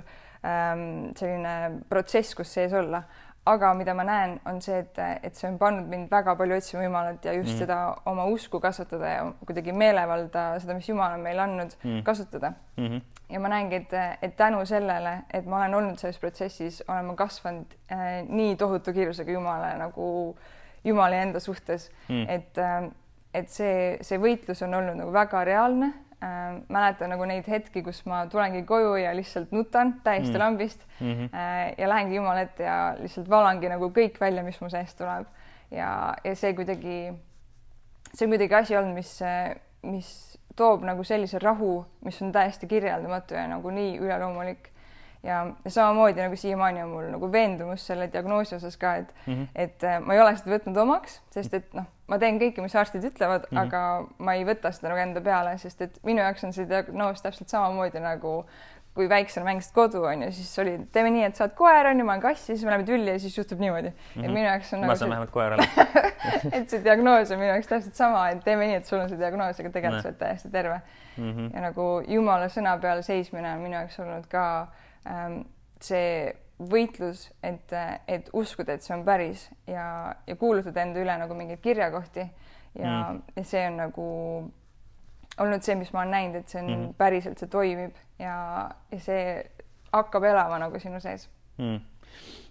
ähm, 0.46 1.14
selline 1.18 1.82
protsess, 1.90 2.36
kus 2.36 2.54
sees 2.54 2.74
olla 2.74 3.04
aga 3.46 3.74
mida 3.76 3.94
ma 3.94 4.06
näen, 4.08 4.38
on 4.48 4.62
see, 4.64 4.78
et, 4.80 5.00
et 5.28 5.36
see 5.36 5.50
on 5.50 5.58
pannud 5.60 5.90
mind 5.92 6.12
väga 6.12 6.36
palju 6.40 6.56
otsima 6.56 6.86
Jumalat 6.86 7.26
ja 7.28 7.34
just 7.36 7.52
mm. 7.52 7.58
seda 7.60 7.80
oma 8.08 8.26
usku 8.32 8.62
kasvatada 8.64 9.10
ja 9.10 9.26
kuidagi 9.46 9.76
meelevalda, 9.76 10.46
seda, 10.64 10.78
mis 10.78 10.88
Jumal 10.90 11.18
on 11.18 11.26
meile 11.26 11.44
andnud 11.44 11.76
mm., 11.84 12.02
kasutada 12.08 12.54
mm. 12.78 12.88
-hmm. 12.88 13.02
ja 13.30 13.40
ma 13.44 13.52
näengi, 13.52 13.76
et, 13.76 13.94
et 14.22 14.36
tänu 14.40 14.66
sellele, 14.66 15.18
et 15.34 15.46
ma 15.46 15.58
olen 15.58 15.76
olnud 15.76 16.00
selles 16.00 16.20
protsessis, 16.20 16.84
olen 16.88 17.06
ma 17.06 17.16
kasvanud 17.16 17.76
äh, 17.92 18.24
nii 18.30 18.56
tohutu 18.56 18.94
kiirusega 18.94 19.32
Jumala 19.32 19.74
nagu 19.78 20.38
Jumala 20.84 21.16
enda 21.16 21.40
suhtes 21.40 21.92
mm., 22.10 22.26
et 22.30 22.58
äh, 22.58 22.92
et 23.34 23.50
see, 23.50 23.98
see 24.06 24.20
võitlus 24.22 24.62
on 24.62 24.74
olnud 24.78 25.00
nagu 25.00 25.14
väga 25.14 25.44
reaalne 25.44 25.94
äh, 26.24 26.58
mäletan 26.72 27.12
nagu 27.14 27.28
neid 27.30 27.48
hetki, 27.50 27.84
kus 27.84 28.04
ma 28.10 28.24
tulengi 28.32 28.64
koju 28.68 28.96
ja 29.02 29.14
lihtsalt 29.16 29.52
nutan 29.52 29.98
täiesti 30.04 30.34
mm. 30.34 30.40
lambist 30.40 30.86
mm 31.00 31.12
-hmm. 31.12 31.30
äh, 31.36 31.74
ja 31.78 31.90
lähengi 31.90 32.16
Jumala 32.16 32.42
ette 32.42 32.64
ja 32.64 32.96
lihtsalt 33.00 33.30
valangi 33.30 33.70
nagu 33.70 33.92
kõik 33.92 34.20
välja, 34.22 34.44
mis 34.44 34.62
mu 34.62 34.70
seest 34.70 34.98
tuleb 34.98 35.28
ja, 35.72 36.14
ja 36.24 36.36
see 36.36 36.54
kuidagi, 36.54 37.14
see 38.14 38.26
on 38.26 38.32
kuidagi 38.32 38.56
asi 38.56 38.78
olnud, 38.78 38.94
mis, 38.96 39.20
mis 39.82 40.40
toob 40.56 40.84
nagu 40.86 41.04
sellise 41.04 41.40
rahu, 41.40 41.86
mis 42.06 42.22
on 42.22 42.32
täiesti 42.32 42.68
kirjeldamatu 42.68 43.34
ja 43.34 43.48
nagu 43.48 43.70
nii 43.70 43.98
üleloomulik 44.00 44.73
ja, 45.24 45.46
samamoodi 45.68 46.22
nagu 46.22 46.36
siiamaani 46.36 46.84
on 46.84 46.90
mul 46.90 47.08
nagu 47.16 47.32
veendumus 47.32 47.88
selle 47.88 48.10
diagnoosi 48.14 48.56
osas 48.56 48.78
ka, 48.78 48.96
et 48.96 49.14
mm, 49.26 49.34
-hmm. 49.34 49.48
et 49.56 49.84
äh, 49.84 50.00
ma 50.04 50.14
ei 50.14 50.22
ole 50.22 50.36
seda 50.38 50.56
võtnud 50.56 50.78
omaks, 50.84 51.22
sest 51.32 51.54
et 51.54 51.74
noh, 51.74 51.88
ma 52.08 52.20
teen 52.20 52.40
kõike, 52.42 52.62
mis 52.62 52.76
arstid 52.76 53.08
ütlevad 53.08 53.48
mm, 53.50 53.58
-hmm. 53.58 53.64
aga 53.64 54.06
ma 54.18 54.36
ei 54.36 54.46
võta 54.46 54.72
seda 54.72 54.92
nagu 54.92 55.02
enda 55.02 55.22
peale, 55.22 55.58
sest 55.58 55.82
et 55.82 56.00
minu 56.04 56.22
jaoks 56.22 56.44
on 56.44 56.54
see 56.54 56.70
diagnoos 56.70 57.22
täpselt 57.22 57.50
samamoodi 57.50 58.04
nagu 58.04 58.44
kui 58.94 59.08
väiksena 59.10 59.46
mängisid 59.46 59.74
kodu 59.74 60.04
onju, 60.06 60.28
siis 60.32 60.60
oli, 60.62 60.76
teeme 60.94 61.10
nii, 61.10 61.24
et 61.26 61.40
saad 61.40 61.56
koer 61.58 61.88
onju, 61.90 62.06
ma 62.06 62.14
olen 62.14 62.22
kass 62.22 62.50
ja 62.50 62.56
siis 62.56 62.66
me 62.66 62.70
läheme 62.70 62.86
tülli 62.86 63.16
ja 63.16 63.20
siis 63.20 63.38
juhtub 63.38 63.60
niimoodi 63.60 63.90
mm. 63.90 63.96
-hmm. 63.96 64.20
et 64.20 64.26
mhm. 64.26 64.34
minu 64.34 64.46
jaoks 64.46 64.74
on 64.74 64.80
ma 64.80 64.86
nagu 64.86 64.98
saan 64.98 65.10
vähemalt 65.10 65.32
koerale 65.32 65.68
et 66.58 66.70
see 66.70 66.84
diagnoos 66.84 67.32
on 67.32 67.40
minu 67.40 67.50
jaoks 67.50 67.68
täpselt 67.68 67.96
sama, 67.96 68.30
et 68.30 68.44
teeme 68.44 68.68
nii, 68.68 68.76
et 68.76 68.86
sul 68.86 69.00
on 69.00 69.10
see 69.10 69.18
diagnoos, 69.18 69.60
aga 69.60 69.70
tegelikult 69.70 70.02
sa 70.02 70.10
oled 70.10 70.20
täiesti 70.20 70.50
terve 70.50 70.82
mm. 71.18 71.32
-hmm. 71.32 71.50
ja 71.56 71.62
nagu 71.62 72.04
jumala 72.08 72.46
sõna 72.46 72.78
peal 72.82 73.02
seismine 73.02 73.54
on 73.54 73.66
minu 73.66 73.76
jaoks 73.76 74.00
olnud 74.00 74.28
ka 74.30 74.46
ähm, 74.62 74.83
see 75.84 76.34
võitlus, 76.70 77.28
et, 77.44 77.74
et 78.08 78.30
uskuda, 78.34 78.78
et 78.78 78.86
see 78.86 78.96
on 78.96 79.04
päris 79.08 79.48
ja, 79.68 79.86
ja 80.28 80.36
kuulutada 80.40 80.84
enda 80.84 81.02
üle 81.02 81.16
nagu 81.20 81.38
mingeid 81.38 81.62
kirjakohti 81.64 82.26
ja 82.80 82.90
mm., 82.90 83.24
ja 83.38 83.46
see 83.48 83.64
on 83.70 83.80
nagu 83.82 84.06
olnud 85.44 85.66
see, 85.66 85.76
mis 85.80 85.90
ma 85.94 86.04
olen 86.04 86.14
näinud, 86.14 86.44
et 86.44 86.54
see 86.54 86.62
on 86.62 86.70
mm. 86.70 86.92
päriselt, 87.00 87.42
see 87.42 87.50
toimib 87.52 87.98
ja, 88.22 88.36
ja 88.94 89.02
see 89.02 89.26
hakkab 89.94 90.30
elama 90.30 90.62
nagu 90.62 90.80
sinu 90.82 91.02
sees 91.04 91.26
mm. 91.58 91.82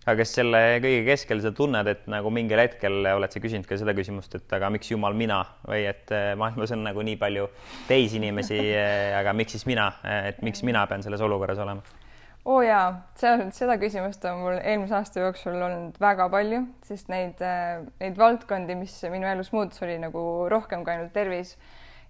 aga 0.05 0.17
kas 0.21 0.35
selle 0.35 0.63
kõige 0.83 1.07
keskel 1.07 1.43
sa 1.45 1.55
tunned, 1.57 1.91
et 1.95 2.05
nagu 2.11 2.31
mingil 2.35 2.63
hetkel 2.63 3.07
oled 3.15 3.35
sa 3.35 3.43
küsinud 3.43 3.71
ka 3.71 3.79
seda 3.81 3.95
küsimust, 3.99 4.35
et 4.39 4.59
aga 4.59 4.71
miks 4.75 4.91
jumal 4.91 5.17
mina 5.19 5.41
või 5.63 5.87
et 5.91 6.11
eh, 6.15 6.33
maailmas 6.39 6.75
on 6.75 6.85
nagu 6.89 7.07
nii 7.07 7.19
palju 7.23 7.49
teisi 7.91 8.19
inimesi 8.19 8.59
eh, 8.59 9.11
aga 9.19 9.35
miks 9.37 9.57
siis 9.57 9.67
mina, 9.71 9.93
et 10.27 10.43
miks 10.43 10.67
mina 10.67 10.85
pean 10.91 11.07
selles 11.07 11.23
olukorras 11.23 11.63
olema? 11.63 12.02
Oo 12.45 12.57
oh 12.59 12.65
jaa, 12.67 12.89
mõttes 12.91 13.61
seda 13.61 13.77
küsimust 13.79 14.25
on 14.27 14.41
mul 14.43 14.57
eelmise 14.59 14.97
aasta 14.99 15.23
jooksul 15.23 15.61
olnud 15.63 15.99
väga 16.03 16.27
palju, 16.33 16.65
sest 16.89 17.11
neid, 17.13 17.39
äh, 17.45 17.85
neid 18.03 18.19
valdkondi, 18.19 18.75
mis 18.79 18.97
minu 19.13 19.29
elus 19.31 19.53
muutus, 19.55 19.83
oli 19.87 19.95
nagu 20.03 20.49
rohkem 20.51 20.83
kui 20.83 20.95
ainult 20.97 21.15
tervis. 21.15 21.57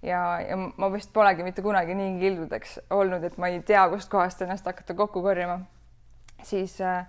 ja, 0.03 0.41
ja 0.41 0.57
ma 0.57 0.89
vist 0.93 1.12
polegi 1.12 1.45
mitte 1.45 1.62
kunagi 1.62 1.95
nii 1.95 2.17
kildudeks 2.23 2.79
olnud, 2.91 3.25
et 3.25 3.37
ma 3.39 3.53
ei 3.53 3.61
tea, 3.61 3.85
kustkohast 3.93 4.43
ennast 4.43 4.67
hakata 4.67 4.95
kokku 4.95 5.23
korjama. 5.23 5.61
siis, 6.43 6.81
äh, 6.81 7.07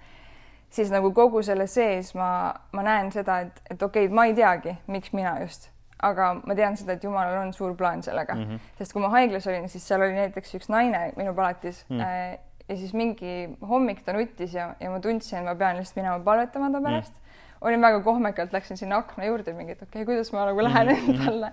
siis 0.70 0.92
nagu 0.92 1.14
kogu 1.14 1.44
selle 1.44 1.68
sees 1.68 2.14
ma, 2.16 2.54
ma 2.74 2.84
näen 2.84 3.12
seda, 3.12 3.40
et, 3.40 3.62
et 3.72 3.82
okei 3.82 4.06
okay,, 4.06 4.16
ma 4.16 4.28
ei 4.28 4.36
teagi, 4.36 4.76
miks 4.88 5.14
mina 5.14 5.40
just 5.46 5.70
aga 6.04 6.34
ma 6.44 6.56
tean 6.56 6.76
seda, 6.76 6.98
et 6.98 7.04
Jumalal 7.04 7.38
on 7.40 7.54
suur 7.56 7.78
plaan 7.80 8.02
sellega 8.04 8.36
mm, 8.36 8.44
-hmm. 8.44 8.72
sest 8.78 8.94
kui 8.94 9.02
ma 9.02 9.10
haiglas 9.10 9.48
olin, 9.48 9.70
siis 9.70 9.88
seal 9.88 10.02
oli 10.02 10.18
näiteks 10.18 10.56
üks 10.60 10.68
naine 10.68 11.14
minu 11.16 11.34
palatis 11.34 11.86
mm. 11.90 12.00
-hmm 12.00 12.53
ja 12.70 12.78
siis 12.80 12.94
mingi 12.96 13.34
hommik 13.68 14.04
ta 14.06 14.16
nuttis 14.16 14.56
ja, 14.56 14.74
ja 14.80 14.92
ma 14.94 15.02
tundsin, 15.04 15.42
et 15.42 15.48
ma 15.48 15.56
pean 15.60 15.80
lihtsalt 15.80 16.00
minema 16.00 16.20
palvetama 16.24 16.72
ta 16.72 16.82
pärast 16.84 17.18
mm.. 17.18 17.44
olin 17.68 17.84
väga 17.84 18.00
kohmekalt, 18.06 18.56
läksin 18.56 18.80
sinna 18.80 19.02
akna 19.04 19.28
juurde 19.28 19.54
mingi, 19.58 19.76
et 19.76 19.84
okei 19.84 20.02
okay,, 20.02 20.08
kuidas 20.08 20.32
ma 20.36 20.48
nagu 20.50 20.64
lähen 20.64 20.94
mm 20.94 21.22
talle. 21.26 21.52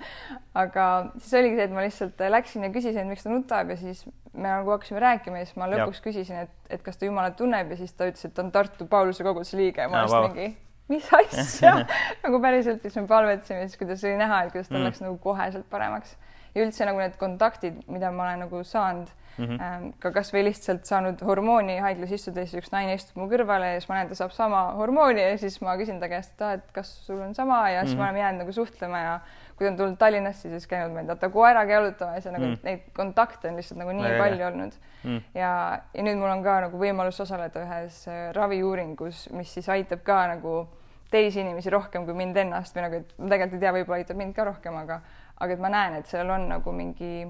aga 0.54 0.86
siis 1.18 1.34
oligi 1.42 1.58
see, 1.58 1.68
et 1.68 1.76
ma 1.76 1.84
lihtsalt 1.86 2.24
läksin 2.36 2.66
ja 2.66 2.72
küsisin, 2.74 3.10
miks 3.10 3.26
ta 3.26 3.34
nutab 3.34 3.74
ja 3.74 3.78
siis 3.80 4.06
me 4.32 4.48
nagu 4.48 4.70
hakkasime 4.76 5.02
rääkima 5.02 5.42
ja 5.42 5.50
siis 5.50 5.58
ma 5.58 5.70
lõpuks 5.70 6.02
ja. 6.02 6.06
küsisin, 6.06 6.42
et, 6.46 6.56
et 6.70 6.82
kas 6.86 6.98
ta 6.98 7.08
Jumalat 7.10 7.38
tunneb 7.38 7.74
ja 7.74 7.82
siis 7.82 7.94
ta 7.98 8.10
ütles, 8.10 8.26
et 8.26 8.34
ta 8.34 8.46
on 8.46 8.52
Tartu 8.54 8.86
Pauluse 8.90 9.26
koguduse 9.26 9.58
liige 9.58 9.82
ja 9.82 9.90
ma 9.90 10.04
olin 10.04 10.14
wow. 10.14 10.28
mingi 10.30 10.52
mis 10.90 11.06
asja 11.14 11.76
nagu 12.24 12.40
päriselt, 12.42 12.82
siis 12.82 12.98
me 12.98 13.06
palvetasime, 13.10 13.66
siis 13.68 13.78
kuidas 13.78 14.02
oli 14.06 14.18
näha, 14.18 14.44
et 14.44 14.54
kuidas 14.54 14.70
tal 14.70 14.80
mm. 14.80 14.88
läks 14.88 15.02
nagu 15.04 15.18
koheselt 15.22 15.66
paremaks 15.70 16.16
ja 16.54 16.64
üldse 16.64 16.86
nagu 16.88 17.00
need 17.02 17.16
kontaktid, 17.20 17.80
mida 17.88 18.10
ma 18.14 18.28
olen 18.28 18.44
nagu 18.46 18.62
saanud 18.64 19.10
mm, 19.38 19.44
-hmm. 19.46 19.92
ka 20.02 20.12
kasvõi 20.14 20.44
lihtsalt 20.48 20.88
saanud 20.88 21.22
hormooni 21.26 21.78
haiglas 21.82 22.14
istuda, 22.16 22.44
siis 22.46 22.62
üks 22.62 22.72
naine 22.72 22.94
istub 22.98 23.20
mu 23.20 23.28
kõrvale 23.30 23.74
ja 23.74 23.80
siis 23.80 23.88
ma 23.90 24.00
näen, 24.00 24.08
ta 24.08 24.18
saab 24.18 24.34
sama 24.36 24.62
hormooni 24.78 25.22
ja 25.22 25.38
siis 25.38 25.60
ma 25.64 25.76
küsin 25.80 26.00
ta 26.00 26.08
käest, 26.08 26.34
et 26.34 26.42
aa, 26.46 26.56
et 26.58 26.72
kas 26.76 26.90
sul 27.06 27.20
on 27.20 27.34
sama 27.34 27.62
ja 27.70 27.84
siis 27.84 27.94
mm 27.94 27.96
-hmm. 27.96 28.02
me 28.02 28.08
oleme 28.08 28.20
jäänud 28.24 28.44
nagu 28.44 28.52
suhtlema 28.52 28.98
ja 28.98 29.20
kui 29.56 29.66
ta 29.66 29.70
on 29.72 29.76
tulnud 29.76 29.96
Tallinnasse, 30.00 30.48
siis 30.48 30.66
käinud 30.66 30.94
meil 30.94 31.06
tata 31.06 31.28
koeraga 31.28 31.72
jalutamas 31.72 32.24
ja 32.24 32.32
nagu 32.32 32.46
mm. 32.46 32.58
neid 32.62 32.80
kontakte 32.96 33.48
on 33.48 33.56
lihtsalt 33.56 33.78
nagu 33.78 33.92
nii 33.92 34.04
Väga 34.04 34.22
palju 34.22 34.46
olnud 34.46 34.72
mm.. 35.04 35.22
ja, 35.34 35.80
ja 35.94 36.02
nüüd 36.02 36.16
mul 36.16 36.30
on 36.30 36.42
ka 36.42 36.60
nagu 36.60 36.80
võimalus 36.80 37.20
osaleda 37.20 37.64
ühes 37.66 38.06
äh, 38.08 38.32
raviuuringus, 38.32 39.28
mis 39.36 39.54
siis 39.54 39.68
aitab 39.68 40.00
ka 40.02 40.26
nagu 40.32 40.68
teisi 41.10 41.40
inimesi 41.40 41.70
rohkem 41.70 42.06
kui 42.06 42.14
mind 42.14 42.36
ennast 42.40 42.76
või 42.76 42.86
nagu, 42.86 43.02
et 43.02 43.12
ma 43.18 43.28
tegelikult 43.34 43.58
ei 43.58 43.64
tea, 43.66 43.72
võib-olla 43.76 44.00
aitab 44.00 44.16
mind 44.16 44.34
ka 44.36 44.46
rohkem, 44.48 44.76
aga 44.80 45.00
aga 45.40 45.52
et 45.52 45.60
ma 45.60 45.72
näen, 45.72 46.00
et 46.00 46.06
sellel 46.06 46.34
on 46.36 46.48
nagu 46.48 46.72
mingi, 46.72 47.26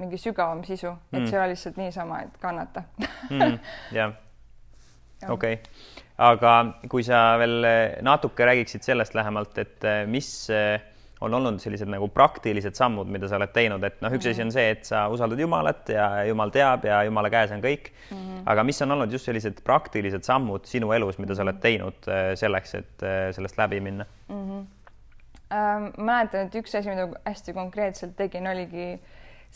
mingi 0.00 0.18
sügavam 0.18 0.64
sisu 0.64 0.90
mm., 0.90 1.18
et 1.18 1.28
see 1.28 1.38
ei 1.38 1.42
ole 1.42 1.52
lihtsalt 1.54 1.76
niisama, 1.80 2.22
et 2.26 2.40
kannata 2.42 2.82
mm,. 3.30 3.58
jah, 3.96 4.16
okei 5.28 5.60
aga 6.22 6.52
kui 6.90 7.04
sa 7.04 7.36
veel 7.40 7.64
natuke 8.04 8.46
räägiksid 8.48 8.84
sellest 8.86 9.16
lähemalt, 9.16 9.56
et 9.60 9.84
eh, 9.84 10.04
mis 10.08 10.28
eh, 10.52 10.76
on 11.24 11.32
olnud 11.32 11.60
sellised 11.60 11.88
nagu 11.88 12.08
praktilised 12.12 12.76
sammud, 12.76 13.08
mida 13.12 13.28
sa 13.28 13.38
oled 13.38 13.52
teinud, 13.54 13.84
et 13.88 14.02
noh, 14.04 14.12
üks 14.12 14.28
asi 14.28 14.44
on 14.44 14.52
see, 14.52 14.66
et 14.74 14.84
sa 14.88 15.06
usaldad 15.12 15.40
Jumalat 15.40 15.92
ja 15.92 16.08
Jumal 16.28 16.52
teab 16.52 16.84
ja 16.88 17.02
Jumala 17.08 17.32
käes 17.32 17.52
on 17.56 17.64
kõik 17.64 17.90
mm. 17.92 18.16
-hmm. 18.16 18.42
aga 18.52 18.64
mis 18.68 18.82
on 18.84 18.96
olnud 18.96 19.12
just 19.12 19.28
sellised 19.28 19.62
praktilised 19.64 20.24
sammud 20.28 20.68
sinu 20.68 20.92
elus, 20.92 21.18
mida 21.18 21.34
sa 21.34 21.44
oled 21.44 21.60
teinud 21.60 22.08
eh, 22.08 22.32
selleks, 22.36 22.74
et 22.80 23.06
sellest 23.36 23.60
läbi 23.60 23.80
minna 23.80 24.04
mm? 24.28 24.40
-hmm 24.40 24.64
ähm,. 25.52 25.92
mäletan, 25.98 26.46
et 26.46 26.58
üks 26.58 26.74
asi, 26.74 26.90
mida 26.90 27.08
hästi 27.26 27.54
konkreetselt 27.56 28.16
tegin, 28.18 28.46
oligi 28.50 28.96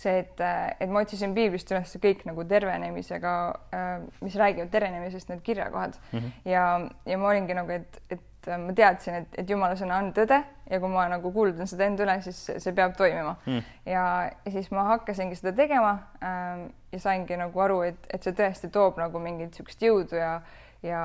see, 0.00 0.22
et, 0.22 0.40
et 0.80 0.90
ma 0.90 1.02
otsisin 1.04 1.34
piiblist 1.36 1.70
üles 1.72 1.92
kõik 2.02 2.24
nagu 2.28 2.44
tervenemisega 2.48 3.34
äh,, 3.74 3.92
mis 4.24 4.36
räägivad 4.38 4.72
tervenemisest, 4.72 5.30
need 5.32 5.44
kirjakohad 5.46 5.96
mm. 5.98 6.18
-hmm. 6.18 6.50
ja, 6.50 6.64
ja 7.06 7.18
ma 7.18 7.28
olingi 7.32 7.56
nagu, 7.58 7.74
et, 7.74 8.00
et 8.10 8.48
äh, 8.48 8.58
ma 8.58 8.74
teadsin, 8.76 9.20
et, 9.22 9.38
et 9.42 9.50
jumala 9.50 9.76
sõna 9.78 9.98
on 10.00 10.12
tõde 10.16 10.40
ja 10.70 10.80
kui 10.80 10.92
ma 10.92 11.08
nagu 11.10 11.32
kuulutan 11.32 11.66
seda 11.66 11.88
enda 11.90 12.06
üle, 12.06 12.16
siis 12.22 12.38
see 12.62 12.74
peab 12.76 12.94
toimima 12.96 13.34
mm.. 13.46 13.62
ja, 13.90 14.04
siis 14.48 14.70
ma 14.70 14.86
hakkasingi 14.92 15.38
seda 15.38 15.52
tegema 15.56 15.96
ähm, 16.22 16.68
ja 16.92 17.02
saingi 17.02 17.36
nagu 17.36 17.66
aru, 17.66 17.82
et, 17.90 18.06
et 18.14 18.22
see 18.22 18.36
tõesti 18.36 18.70
toob 18.70 19.00
nagu 19.02 19.18
mingit 19.18 19.50
niisugust 19.50 19.82
jõudu 19.82 20.20
ja, 20.20 20.40
ja 20.86 21.02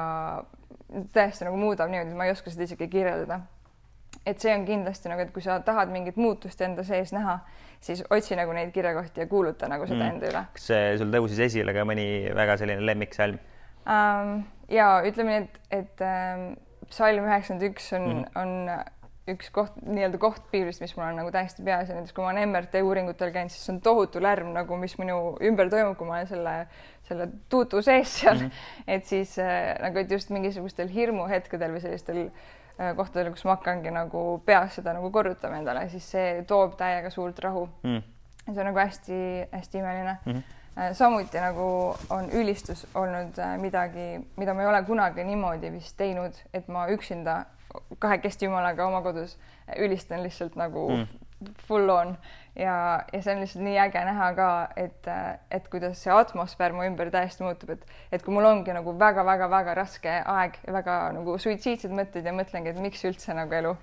tõesti 1.13 1.49
nagu 1.49 1.57
muudab 1.57 1.89
niimoodi, 1.91 2.15
ma 2.15 2.29
ei 2.29 2.35
oska 2.35 2.53
seda 2.53 2.69
isegi 2.69 2.87
kirjeldada 2.91 3.41
et 4.25 4.41
see 4.41 4.53
on 4.55 4.65
kindlasti 4.65 5.12
nagu, 5.12 5.22
et 5.22 5.32
kui 5.34 5.44
sa 5.46 5.60
tahad 5.65 5.91
mingit 5.94 6.17
muutust 6.17 6.62
enda 6.65 6.84
sees 6.88 7.13
näha, 7.15 7.38
siis 7.84 8.03
otsi 8.10 8.38
nagu 8.38 8.55
neid 8.58 8.74
kirjakohti 8.75 9.24
ja 9.24 9.29
kuuluta 9.29 9.70
nagu 9.72 9.86
seda 9.89 10.01
mm. 10.01 10.15
enda 10.15 10.32
üle. 10.32 10.44
kas 10.58 10.72
sul 11.01 11.13
tõusis 11.13 11.44
esile 11.50 11.75
ka 11.75 11.86
mõni 11.88 12.08
väga 12.36 12.58
selline 12.62 12.86
lemmiksalm 12.89 13.39
um,? 13.86 14.36
ja 14.72 14.89
ütleme 15.05 15.36
nii, 15.36 15.46
et, 15.46 15.62
et 15.77 16.05
um, 16.05 16.46
psalm 16.89 17.29
üheksakümmend 17.29 17.70
üks 17.70 17.91
on 17.94 18.08
mm, 18.10 18.24
-hmm. 18.24 18.41
on 18.41 19.36
üks 19.36 19.50
koht, 19.50 19.77
nii-öelda 19.82 20.20
koht 20.22 20.44
piiblist, 20.51 20.82
mis 20.82 20.94
mul 20.98 21.08
on 21.08 21.15
nagu 21.17 21.32
täiesti 21.34 21.63
peas 21.65 21.89
ja 21.89 21.96
näiteks 21.98 22.13
kui 22.13 22.22
ma 22.22 22.29
olen 22.29 22.50
MRT 22.50 22.82
uuringutel 22.86 23.32
käinud, 23.34 23.53
siis 23.53 23.70
on 23.74 23.79
tohutu 23.82 24.22
lärm 24.22 24.51
nagu, 24.53 24.77
mis 24.77 24.94
minu 25.01 25.15
ümber 25.41 25.70
toimub, 25.74 25.98
kui 25.98 26.05
ma 26.05 26.20
olen 26.20 26.29
selle, 26.29 26.53
selle 27.10 27.29
tuutu 27.50 27.82
sees 27.86 28.20
seal 28.20 28.38
mm. 28.38 28.51
-hmm. 28.51 28.91
et 28.98 29.05
siis 29.05 29.39
äh, 29.39 29.74
nagu, 29.82 30.01
et 30.01 30.12
just 30.12 30.29
mingisugustel 30.29 30.94
hirmuhetkedel 30.94 31.74
või 31.74 31.82
sellistel 31.82 32.22
äh, 32.27 32.53
Äh, 32.75 32.91
kohtadel, 32.96 33.32
kus 33.32 33.46
ma 33.48 33.53
hakkangi 33.55 33.91
nagu 33.96 34.22
peas 34.44 34.74
seda 34.75 34.91
nagu 34.98 35.08
korrutama 35.08 35.62
endale, 35.62 35.86
siis 35.94 36.10
see 36.12 36.41
toob 36.48 36.74
täiega 36.75 37.08
suurt 37.13 37.38
rahu 37.39 37.70
mm.. 37.86 38.01
see 38.50 38.60
on 38.60 38.67
nagu 38.67 38.82
hästi-hästi 38.82 39.79
imeline 39.79 40.17
mm. 40.17 40.34
-hmm. 40.34 40.98
samuti 41.00 41.39
nagu 41.39 41.96
on 42.10 42.27
ülistus 42.36 42.84
olnud 42.94 43.39
äh, 43.39 43.55
midagi, 43.58 44.20
mida 44.36 44.53
ma 44.53 44.62
ei 44.62 44.67
ole 44.67 44.84
kunagi 44.84 45.24
niimoodi 45.24 45.72
vist 45.72 45.96
teinud, 45.98 46.36
et 46.53 46.67
ma 46.67 46.88
üksinda 46.91 47.46
kahekesti 48.00 48.46
Jumalaga 48.46 48.88
oma 48.88 49.01
kodus 49.01 49.38
ülistan 49.77 50.24
lihtsalt 50.24 50.55
nagu 50.55 50.89
mm. 50.89 51.08
Full 51.67 51.89
on. 51.89 52.15
Ja, 52.55 53.03
ja 53.11 53.19
see 53.19 53.33
on 53.33 53.41
lihtsalt 53.43 53.65
nii 53.65 53.75
äge 53.83 54.01
näha 54.07 54.29
ka, 54.37 54.47
et, 54.79 55.09
et 55.51 55.67
kuidas 55.67 55.99
see 56.05 56.13
atmosfäär 56.15 56.71
mu 56.71 56.85
ümber 56.87 57.09
täiesti 57.11 57.43
muutub, 57.43 57.73
et, 57.75 57.83
et 58.15 58.23
kui 58.23 58.31
mul 58.31 58.47
ongi 58.47 58.71
nagu 58.75 58.93
väga-väga-väga 58.99 59.75
raske 59.75 60.13
aeg 60.35 60.61
väga 60.71 60.95
nagu 61.17 61.35
suitsiidsed 61.41 61.91
mõtted 61.91 62.23
ja 62.23 62.31
mõtlengi, 62.35 62.71
et 62.71 62.79
miks 62.79 63.03
üldse 63.09 63.35
nagu 63.35 63.59
elu. 63.59 63.75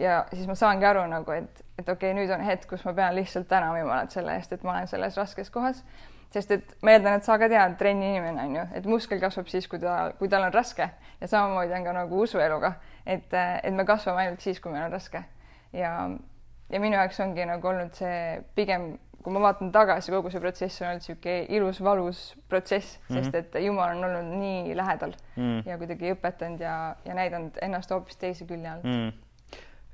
Ja 0.00 0.22
siis 0.32 0.48
ma 0.48 0.56
saangi 0.56 0.88
aru 0.88 1.04
nagu, 1.10 1.34
et, 1.36 1.62
et 1.76 1.84
okei 1.84 2.12
okay,, 2.12 2.16
nüüd 2.16 2.32
on 2.32 2.44
hetk, 2.46 2.64
kus 2.70 2.84
ma 2.88 2.94
pean 2.96 3.14
lihtsalt 3.18 3.48
tänama 3.50 3.82
Jumalat 3.82 4.16
selle 4.16 4.34
eest, 4.40 4.56
et 4.56 4.64
ma 4.64 4.78
olen 4.78 4.88
selles 4.90 5.18
raskes 5.20 5.52
kohas. 5.52 5.84
Sest 6.32 6.50
et 6.50 6.72
ma 6.82 6.96
eeldan, 6.96 7.20
et 7.20 7.24
sa 7.24 7.36
ka 7.38 7.48
tead, 7.48 7.76
trenni 7.78 8.08
inimene 8.10 8.42
on 8.42 8.56
ju, 8.56 8.64
et 8.80 8.88
muskel 8.90 9.20
kasvab 9.22 9.46
siis, 9.48 9.68
kui 9.70 9.78
ta, 9.80 10.10
kui 10.18 10.28
tal 10.32 10.48
on 10.48 10.54
raske. 10.54 10.88
Ja 11.20 11.28
samamoodi 11.30 11.76
on 11.76 11.84
ka 11.86 11.94
nagu 11.96 12.22
usueluga, 12.24 12.72
et, 13.06 13.32
et 13.36 13.76
me 13.76 13.86
kasvame 13.88 14.24
ainult 14.24 14.42
siis, 14.44 14.58
kui 14.60 14.72
meil 14.72 14.88
on 14.88 14.96
raske. 14.96 15.22
Ja 15.76 15.92
ja 16.70 16.80
minu 16.82 16.98
jaoks 16.98 17.20
ongi 17.24 17.46
nagu 17.48 17.68
olnud 17.70 17.94
see 17.96 18.40
pigem, 18.58 18.94
kui 19.22 19.34
ma 19.34 19.42
vaatan 19.48 19.72
tagasi, 19.74 20.12
kogu 20.14 20.30
see 20.32 20.42
protsess 20.42 20.82
on 20.82 20.90
olnud 20.90 21.02
niisugune 21.02 21.36
ilus, 21.58 21.82
valus 21.82 22.24
protsess 22.48 22.98
mm, 22.98 23.16
-hmm. 23.16 23.22
sest 23.24 23.34
et 23.34 23.60
Jumal 23.64 23.96
on 23.96 24.04
olnud 24.08 24.32
nii 24.40 24.76
lähedal 24.76 25.14
mm 25.36 25.42
-hmm. 25.42 25.68
ja 25.68 25.78
kuidagi 25.78 26.12
õpetanud 26.14 26.60
ja, 26.60 26.96
ja 27.04 27.14
näidanud 27.14 27.58
ennast 27.62 27.90
hoopis 27.90 28.16
teise 28.16 28.46
külje 28.46 28.68
alt 28.70 28.84
mm. 28.84 29.08
-hmm 29.08 29.12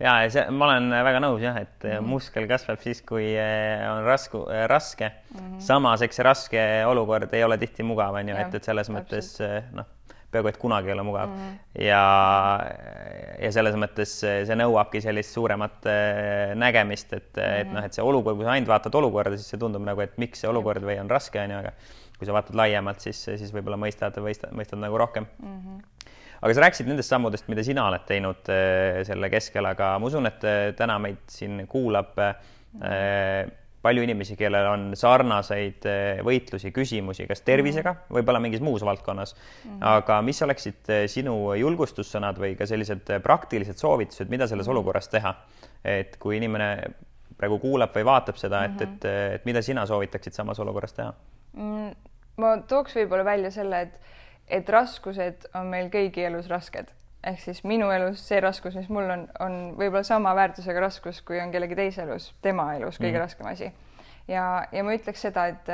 ja, 0.00 0.22
ja 0.22 0.30
see, 0.30 0.50
ma 0.50 0.66
olen 0.66 0.90
väga 0.90 1.20
nõus 1.20 1.42
jah, 1.42 1.56
et 1.56 1.84
mm 1.84 1.90
-hmm. 1.90 2.00
muskel 2.00 2.48
kasvab 2.48 2.80
siis, 2.80 3.02
kui 3.02 3.36
eh, 3.36 3.90
on 3.90 4.04
rasku, 4.04 4.46
eh, 4.50 4.66
raske 4.68 5.08
mm. 5.08 5.38
-hmm. 5.38 5.60
samas, 5.60 6.02
eks 6.02 6.16
see 6.16 6.24
raske 6.24 6.86
olukord 6.86 7.34
ei 7.34 7.44
ole 7.44 7.58
tihti 7.58 7.82
mugav, 7.82 8.14
on 8.14 8.28
ju, 8.28 8.36
et, 8.36 8.54
et 8.54 8.64
selles 8.64 8.88
täpselt. 8.88 9.12
mõttes 9.12 9.72
noh 9.72 9.86
peaaegu 10.32 10.50
et 10.50 10.58
kunagi 10.60 10.90
ei 10.90 10.94
ole 10.96 11.04
mugav 11.06 11.30
mm. 11.30 11.40
-hmm. 11.42 11.84
ja, 11.84 12.02
ja 13.42 13.52
selles 13.54 13.76
mõttes 13.78 14.14
see 14.22 14.56
nõuabki 14.58 15.02
sellist 15.04 15.36
suuremat 15.36 15.88
äh, 15.90 16.54
nägemist, 16.58 17.12
et 17.12 17.36
mm, 17.36 17.42
-hmm. 17.42 17.60
et 17.60 17.72
noh, 17.72 17.84
et 17.88 17.98
see 17.98 18.04
olukord, 18.04 18.36
kui 18.36 18.48
sa 18.48 18.56
ainult 18.56 18.72
vaatad 18.72 18.98
olukorda, 19.02 19.36
siis 19.36 19.54
see 19.54 19.60
tundub 19.60 19.84
nagu, 19.86 20.00
et 20.00 20.18
miks 20.18 20.44
see 20.44 20.50
olukord 20.50 20.82
või 20.82 20.98
on 21.00 21.10
raske, 21.10 21.40
on 21.40 21.54
ju, 21.56 21.62
aga 21.62 21.72
kui 22.18 22.26
sa 22.26 22.36
vaatad 22.36 22.58
laiemalt, 22.58 23.00
siis, 23.00 23.22
siis 23.24 23.54
võib-olla 23.54 23.78
mõistad, 23.80 24.18
mõistad, 24.22 24.52
mõistad 24.56 24.82
nagu 24.82 24.98
rohkem 24.98 25.26
mm. 25.38 25.56
-hmm. 25.58 26.10
aga 26.42 26.54
sa 26.54 26.66
rääkisid 26.66 26.90
nendest 26.90 27.14
sammudest, 27.14 27.48
mida 27.48 27.64
sina 27.64 27.86
oled 27.88 28.06
teinud 28.06 28.52
äh, 28.52 29.02
selle 29.08 29.30
keskel, 29.30 29.66
aga 29.66 29.96
ma 29.98 30.06
usun, 30.06 30.26
et 30.26 30.76
täna 30.76 30.98
meid 30.98 31.24
siin 31.28 31.66
kuulab 31.66 32.16
mm 32.16 32.80
-hmm 32.80 33.58
palju 33.82 34.02
inimesi, 34.06 34.36
kellel 34.38 34.68
on 34.70 34.84
sarnaseid 34.98 35.86
eh, 35.90 36.20
võitlusi, 36.24 36.70
küsimusi, 36.74 37.26
kas 37.30 37.42
tervisega, 37.46 37.94
mhm. 37.96 38.16
võib-olla 38.18 38.42
mingis 38.42 38.62
muus 38.64 38.84
valdkonnas 38.86 39.34
mm. 39.34 39.70
-hmm. 39.70 39.84
aga 39.92 40.20
mis 40.22 40.42
oleksid 40.46 40.92
eh, 40.94 41.04
sinu 41.10 41.36
julgustussõnad 41.58 42.38
või 42.38 42.54
ka 42.58 42.66
sellised 42.70 43.10
eh, 43.10 43.22
praktilised 43.22 43.82
soovitused, 43.82 44.30
mida 44.30 44.46
selles 44.46 44.66
mhm. 44.66 44.76
olukorras 44.76 45.10
teha? 45.12 45.34
et 45.84 46.14
kui 46.22 46.36
inimene 46.38 46.68
praegu 47.34 47.58
kuulab 47.58 47.90
või 47.96 48.04
vaatab 48.06 48.36
seda, 48.38 48.64
et 48.64 48.70
mm, 48.70 48.78
-hmm. 48.78 48.96
et, 48.96 49.04
et, 49.04 49.34
et 49.40 49.44
mida 49.44 49.62
sina 49.62 49.86
soovitaksid 49.86 50.32
samas 50.32 50.60
olukorras 50.62 50.92
teha 50.94 51.12
mm,? 51.52 51.94
ma 52.36 52.56
tooks 52.68 52.94
võib-olla 52.96 53.24
välja 53.24 53.50
selle, 53.50 53.80
et, 53.80 54.00
et 54.46 54.68
raskused 54.68 55.48
on 55.58 55.66
meil 55.66 55.90
kõigi 55.90 56.22
elus 56.28 56.46
rasked 56.48 56.92
ehk 57.22 57.40
siis 57.40 57.62
minu 57.64 57.90
elus 57.94 58.22
see 58.28 58.40
raskus, 58.42 58.76
mis 58.78 58.88
mul 58.92 59.10
on, 59.14 59.26
on 59.40 59.58
võib-olla 59.78 60.04
sama 60.06 60.34
väärtusega 60.36 60.80
raskus, 60.82 61.22
kui 61.26 61.40
on 61.40 61.52
kellegi 61.54 61.78
teise 61.78 62.02
elus, 62.06 62.32
tema 62.42 62.72
elus 62.76 62.98
kõige 62.98 63.16
mm. 63.16 63.22
raskem 63.22 63.50
asi. 63.52 63.72
ja, 64.28 64.46
ja 64.72 64.84
ma 64.84 64.96
ütleks 64.96 65.22
seda, 65.28 65.46
et 65.52 65.70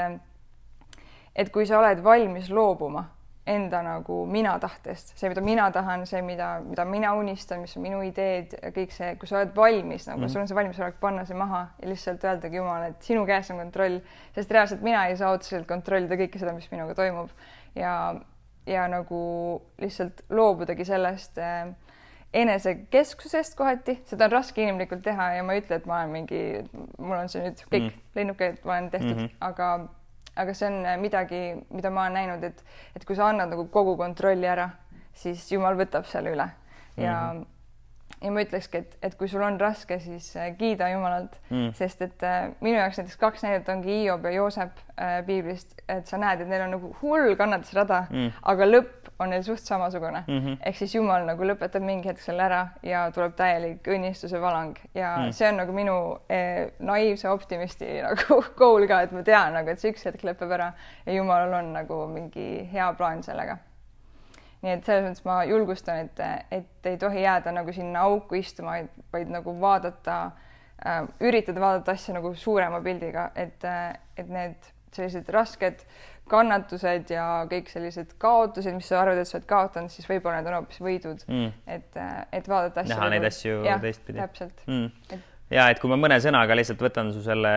et 1.38 1.52
kui 1.55 1.67
sa 1.67 1.78
oled 1.78 2.02
valmis 2.05 2.50
loobuma 2.50 3.07
enda 3.49 3.81
nagu 3.81 4.26
mina 4.28 4.59
tahtest, 4.61 5.14
see, 5.17 5.28
mida 5.33 5.40
mina 5.40 5.71
tahan, 5.73 6.02
see, 6.07 6.21
mida, 6.23 6.59
mida 6.61 6.85
mina 6.85 7.14
unistan, 7.17 7.62
mis 7.64 7.76
on 7.78 7.85
minu 7.87 8.02
ideed 8.05 8.52
kõik 8.76 8.93
see, 8.93 9.14
kui 9.21 9.31
sa 9.31 9.38
oled 9.40 9.55
valmis 9.57 10.05
nagu 10.11 10.21
mm. 10.21 10.33
sul 10.33 10.43
on 10.43 10.50
see 10.50 10.59
valmisolek 10.59 10.99
panna 11.00 11.25
see 11.28 11.38
maha 11.38 11.62
ja 11.81 11.88
lihtsalt 11.88 12.26
öeldagi 12.28 12.61
Jumal, 12.61 12.90
et 12.90 13.09
sinu 13.09 13.25
käes 13.28 13.49
on 13.55 13.62
kontroll, 13.62 14.02
sest 14.37 14.52
reaalselt 14.52 14.85
mina 14.85 15.07
ei 15.09 15.17
saa 15.17 15.33
otseselt 15.37 15.69
kontrollida 15.71 16.19
kõike 16.21 16.43
seda, 16.43 16.52
mis 16.57 16.69
minuga 16.75 16.97
toimub 16.99 17.33
ja 17.78 17.95
ja 18.69 18.87
nagu 18.91 19.19
lihtsalt 19.81 20.25
loobudagi 20.31 20.85
sellest 20.85 21.39
äh, 21.43 21.71
enesekesksusest 22.33 23.57
kohati, 23.57 23.99
seda 24.09 24.29
on 24.29 24.35
raske 24.37 24.63
inimlikult 24.63 25.03
teha 25.05 25.31
ja 25.39 25.45
ma 25.47 25.57
ei 25.57 25.63
ütle, 25.63 25.79
et 25.81 25.87
ma 25.89 26.03
olen 26.03 26.13
mingi, 26.13 26.43
mul 26.99 27.17
on 27.17 27.31
see 27.33 27.45
nüüd 27.47 27.63
kõik 27.65 27.87
mm. 27.87 28.03
lennukid, 28.19 28.59
ma 28.65 28.75
olen 28.75 28.91
tehtud 28.93 29.15
mm, 29.15 29.23
-hmm. 29.23 29.37
aga, 29.49 29.71
aga 30.45 30.55
see 30.55 30.69
on 30.69 30.81
äh, 30.85 30.99
midagi, 31.01 31.43
mida 31.71 31.91
ma 31.91 32.05
olen 32.07 32.19
näinud, 32.21 32.45
et, 32.45 32.65
et 32.97 33.05
kui 33.09 33.17
sa 33.17 33.31
annad 33.33 33.55
nagu 33.55 33.69
kogu 33.73 33.97
kontrolli 33.97 34.49
ära, 34.49 34.71
siis 35.17 35.47
Jumal 35.53 35.79
võtab 35.79 36.05
selle 36.11 36.35
üle 36.37 36.51
ja 36.97 37.15
mm, 37.33 37.41
-hmm. 37.41 37.47
Ja 38.23 38.33
ma 38.35 38.43
ütlekski, 38.45 38.83
et, 38.83 38.97
et 39.03 39.17
kui 39.19 39.29
sul 39.31 39.43
on 39.47 39.59
raske, 39.61 39.99
siis 40.03 40.31
äh, 40.37 40.51
kiida 40.59 40.91
Jumalat 40.93 41.39
mm, 41.51 41.73
sest 41.79 42.03
et 42.07 42.27
äh, 42.27 42.51
minu 42.65 42.79
jaoks 42.79 43.01
näiteks 43.01 43.21
kaks 43.21 43.45
näidet 43.47 43.69
ongi 43.73 44.03
Hiob 44.03 44.27
ja 44.27 44.35
Joosep 44.37 44.81
äh, 44.97 45.19
piiblist, 45.27 45.77
et 45.89 46.11
sa 46.11 46.21
näed, 46.21 46.43
et 46.43 46.51
neil 46.51 46.67
on 46.67 46.75
nagu 46.77 46.95
hull 47.03 47.37
kannatusrada 47.39 48.05
mm, 48.11 48.33
aga 48.53 48.69
lõpp 48.69 49.13
on 49.19 49.33
neil 49.33 49.43
suht 49.43 49.63
samasugune 49.67 50.25
mm. 50.27 50.39
-hmm. 50.39 50.57
ehk 50.67 50.77
siis 50.77 50.95
Jumal 50.95 51.27
nagu 51.27 51.45
lõpetab 51.45 51.83
mingi 51.83 52.09
hetk 52.09 52.21
selle 52.23 52.43
ära 52.43 52.61
ja 52.83 53.11
tuleb 53.15 53.35
täielik 53.37 53.89
õnnistuse 53.89 54.41
valang 54.41 54.79
ja 54.95 55.17
mm. 55.17 55.33
see 55.33 55.49
on 55.49 55.57
nagu 55.63 55.73
minu 55.73 55.97
eh, 56.29 56.71
naiivse 56.79 57.29
optimisti 57.29 57.89
nagu 58.09 58.43
goal 58.57 58.87
ka, 58.87 59.01
et 59.03 59.13
ma 59.13 59.23
tean 59.23 59.53
nagu, 59.59 59.71
et 59.71 59.81
see 59.81 59.93
üks 59.93 60.07
hetk 60.07 60.25
lõpeb 60.25 60.53
ära 60.59 60.73
ja 61.07 61.13
Jumalal 61.13 61.55
on 61.63 61.73
nagu 61.73 62.07
mingi 62.07 62.69
hea 62.73 62.93
plaan 62.99 63.23
sellega. 63.23 63.59
Nii 64.65 64.75
et 64.75 64.85
selles 64.87 65.07
mõttes 65.07 65.25
ma 65.27 65.38
julgustan, 65.47 66.09
et, 66.09 66.50
et 66.50 66.91
ei 66.91 66.99
tohi 66.99 67.23
jääda 67.23 67.53
nagu 67.55 67.73
sinna 67.75 68.07
auku 68.09 68.41
istuma, 68.41 68.81
vaid 69.15 69.31
nagu 69.31 69.55
vaadata 69.61 70.19
äh,, 70.83 71.05
üritada 71.21 71.62
vaadata 71.62 71.95
asja 71.95 72.17
nagu 72.19 72.35
suurema 72.35 72.81
pildiga, 72.85 73.31
et, 73.38 73.65
et 74.19 74.33
need 74.33 74.73
sellised 74.95 75.29
rasked 75.35 75.85
kannatused 76.29 77.11
ja 77.12 77.25
kõik 77.49 77.71
sellised 77.73 78.15
kaotused, 78.21 78.75
mis 78.77 78.88
sa 78.91 79.00
arvad, 79.03 79.21
et 79.23 79.29
sa 79.29 79.38
oled 79.38 79.47
kaotanud, 79.49 79.93
siis 79.93 80.09
võib-olla 80.09 80.41
need 80.41 80.50
on 80.50 80.59
hoopis 80.59 80.81
võidud 80.85 81.23
mm.. 81.25 81.53
et, 81.77 82.00
et 82.37 82.50
vaadata 82.50 82.85
asju. 82.85 82.95
näha 82.95 83.11
neid 83.15 83.25
nagu- 83.25 83.33
asju 83.33 83.61
teistpidi. 83.85 84.19
täpselt 84.21 84.67
mm.. 84.67 85.23
Ja 85.55 85.71
et 85.73 85.81
kui 85.81 85.88
ma 85.88 85.97
mõne 85.97 86.19
sõnaga 86.21 86.57
lihtsalt 86.59 86.83
võtan 86.85 87.15
su 87.15 87.23
selle 87.25 87.53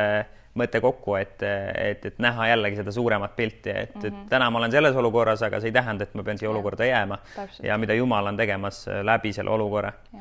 mõtte 0.57 0.81
kokku, 0.83 1.15
et, 1.15 1.43
et, 1.43 2.05
et 2.05 2.19
näha 2.19 2.49
jällegi 2.51 2.81
seda 2.81 2.91
suuremat 2.91 3.35
pilti, 3.35 3.69
et 3.69 3.95
mm, 3.95 4.01
-hmm. 4.01 4.07
et 4.07 4.13
mhm. 4.13 4.27
täna 4.29 4.49
ma 4.51 4.59
olen 4.59 4.71
selles 4.71 4.95
olukorras, 4.95 5.41
aga 5.47 5.59
see 5.59 5.71
ei 5.71 5.77
tähenda, 5.77 6.03
et 6.03 6.13
ma 6.13 6.23
pean 6.23 6.37
siia 6.37 6.49
olukorda 6.49 6.85
jääma 6.85 7.17
Täpselt. 7.35 7.65
ja 7.67 7.77
mida 7.77 7.93
Jumal 7.93 8.25
on 8.25 8.37
tegemas 8.37 8.85
läbi 9.03 9.33
selle 9.33 9.49
olukorra. 9.49 9.93
ja, 10.13 10.19